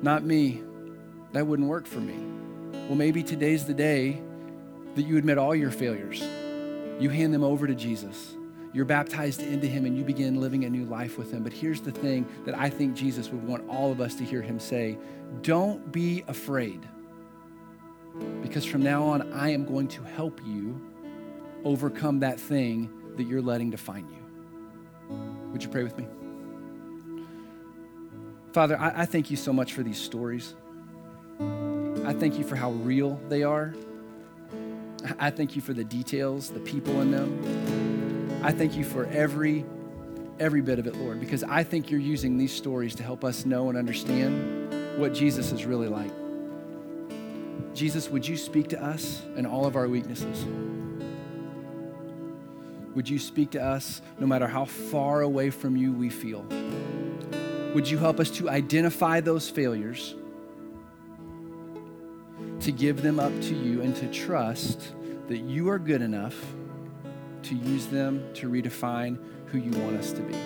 not 0.02 0.22
me. 0.22 0.62
That 1.32 1.46
wouldn't 1.46 1.68
work 1.68 1.86
for 1.86 2.00
me. 2.00 2.14
Well, 2.86 2.96
maybe 2.96 3.22
today's 3.22 3.66
the 3.66 3.74
day 3.74 4.20
that 4.94 5.02
you 5.02 5.18
admit 5.18 5.38
all 5.38 5.54
your 5.54 5.70
failures. 5.70 6.22
You 7.00 7.10
hand 7.10 7.34
them 7.34 7.44
over 7.44 7.66
to 7.66 7.74
Jesus. 7.74 8.34
You're 8.72 8.84
baptized 8.84 9.42
into 9.42 9.66
him 9.66 9.86
and 9.86 9.96
you 9.96 10.04
begin 10.04 10.40
living 10.40 10.64
a 10.64 10.70
new 10.70 10.84
life 10.84 11.16
with 11.16 11.32
him. 11.32 11.42
But 11.42 11.52
here's 11.52 11.80
the 11.80 11.92
thing 11.92 12.26
that 12.44 12.56
I 12.56 12.68
think 12.68 12.94
Jesus 12.94 13.30
would 13.30 13.46
want 13.46 13.68
all 13.68 13.90
of 13.90 14.00
us 14.00 14.14
to 14.16 14.24
hear 14.24 14.42
him 14.42 14.60
say 14.60 14.98
don't 15.42 15.90
be 15.92 16.24
afraid. 16.28 16.86
Because 18.42 18.64
from 18.64 18.82
now 18.82 19.04
on, 19.04 19.32
I 19.32 19.50
am 19.50 19.64
going 19.64 19.88
to 19.88 20.02
help 20.02 20.40
you 20.44 20.80
overcome 21.64 22.20
that 22.20 22.40
thing 22.40 22.90
that 23.16 23.24
you're 23.24 23.42
letting 23.42 23.70
define 23.70 24.08
you. 24.08 25.16
Would 25.52 25.62
you 25.62 25.68
pray 25.68 25.82
with 25.82 25.96
me? 25.96 26.06
Father, 28.52 28.78
I, 28.78 29.02
I 29.02 29.06
thank 29.06 29.30
you 29.30 29.36
so 29.36 29.52
much 29.52 29.72
for 29.72 29.82
these 29.82 30.00
stories. 30.00 30.54
I 31.40 32.14
thank 32.14 32.38
you 32.38 32.44
for 32.44 32.56
how 32.56 32.72
real 32.72 33.20
they 33.28 33.42
are. 33.42 33.74
I 35.18 35.30
thank 35.30 35.54
you 35.54 35.62
for 35.62 35.74
the 35.74 35.84
details, 35.84 36.50
the 36.50 36.60
people 36.60 37.00
in 37.00 37.10
them. 37.10 37.87
I 38.42 38.52
thank 38.52 38.76
you 38.76 38.84
for 38.84 39.06
every 39.06 39.64
every 40.38 40.60
bit 40.60 40.78
of 40.78 40.86
it, 40.86 40.94
Lord, 40.96 41.18
because 41.18 41.42
I 41.42 41.64
think 41.64 41.90
you're 41.90 42.00
using 42.00 42.38
these 42.38 42.52
stories 42.52 42.94
to 42.96 43.02
help 43.02 43.24
us 43.24 43.44
know 43.44 43.68
and 43.68 43.76
understand 43.76 44.98
what 44.98 45.12
Jesus 45.12 45.50
is 45.50 45.64
really 45.64 45.88
like. 45.88 46.12
Jesus, 47.74 48.08
would 48.08 48.26
you 48.26 48.36
speak 48.36 48.68
to 48.68 48.82
us 48.82 49.22
in 49.36 49.46
all 49.46 49.66
of 49.66 49.76
our 49.76 49.88
weaknesses? 49.88 50.44
Would 52.94 53.08
you 53.08 53.18
speak 53.18 53.50
to 53.52 53.62
us 53.62 54.02
no 54.18 54.26
matter 54.26 54.46
how 54.46 54.64
far 54.64 55.22
away 55.22 55.50
from 55.50 55.76
you 55.76 55.92
we 55.92 56.10
feel? 56.10 56.44
Would 57.74 57.88
you 57.88 57.98
help 57.98 58.18
us 58.18 58.30
to 58.32 58.48
identify 58.48 59.20
those 59.20 59.48
failures, 59.48 60.14
to 62.60 62.72
give 62.72 63.02
them 63.02 63.20
up 63.20 63.32
to 63.42 63.54
you, 63.54 63.82
and 63.82 63.94
to 63.96 64.10
trust 64.10 64.92
that 65.28 65.38
you 65.38 65.68
are 65.68 65.78
good 65.78 66.02
enough 66.02 66.34
to 67.44 67.54
use 67.54 67.86
them 67.86 68.22
to 68.34 68.50
redefine 68.50 69.18
who 69.46 69.58
you 69.58 69.70
want 69.82 69.96
us 69.96 70.12
to 70.12 70.20
be? 70.22 70.36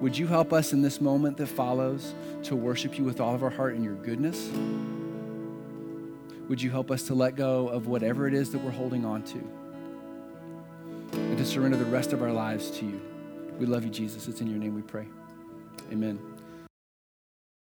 Would 0.00 0.18
you 0.18 0.26
help 0.26 0.52
us 0.52 0.72
in 0.72 0.82
this 0.82 1.00
moment 1.00 1.36
that 1.38 1.46
follows 1.46 2.14
to 2.44 2.56
worship 2.56 2.98
you 2.98 3.04
with 3.04 3.20
all 3.20 3.34
of 3.34 3.42
our 3.42 3.50
heart 3.50 3.74
in 3.74 3.82
your 3.82 3.94
goodness? 3.94 4.50
Would 6.48 6.60
you 6.60 6.70
help 6.70 6.90
us 6.90 7.04
to 7.04 7.14
let 7.14 7.36
go 7.36 7.68
of 7.68 7.86
whatever 7.86 8.26
it 8.26 8.34
is 8.34 8.50
that 8.50 8.58
we're 8.58 8.70
holding 8.70 9.04
on 9.04 9.22
to? 9.24 9.42
and 11.14 11.38
to 11.38 11.44
surrender 11.44 11.76
the 11.76 11.84
rest 11.84 12.12
of 12.12 12.22
our 12.22 12.32
lives 12.32 12.70
to 12.70 12.84
you. 12.84 13.00
We 13.58 13.66
love 13.66 13.84
you, 13.84 13.90
Jesus. 13.90 14.28
It's 14.28 14.40
in 14.40 14.48
your 14.48 14.58
name 14.58 14.74
we 14.74 14.82
pray. 14.82 15.06
Amen. 15.92 16.33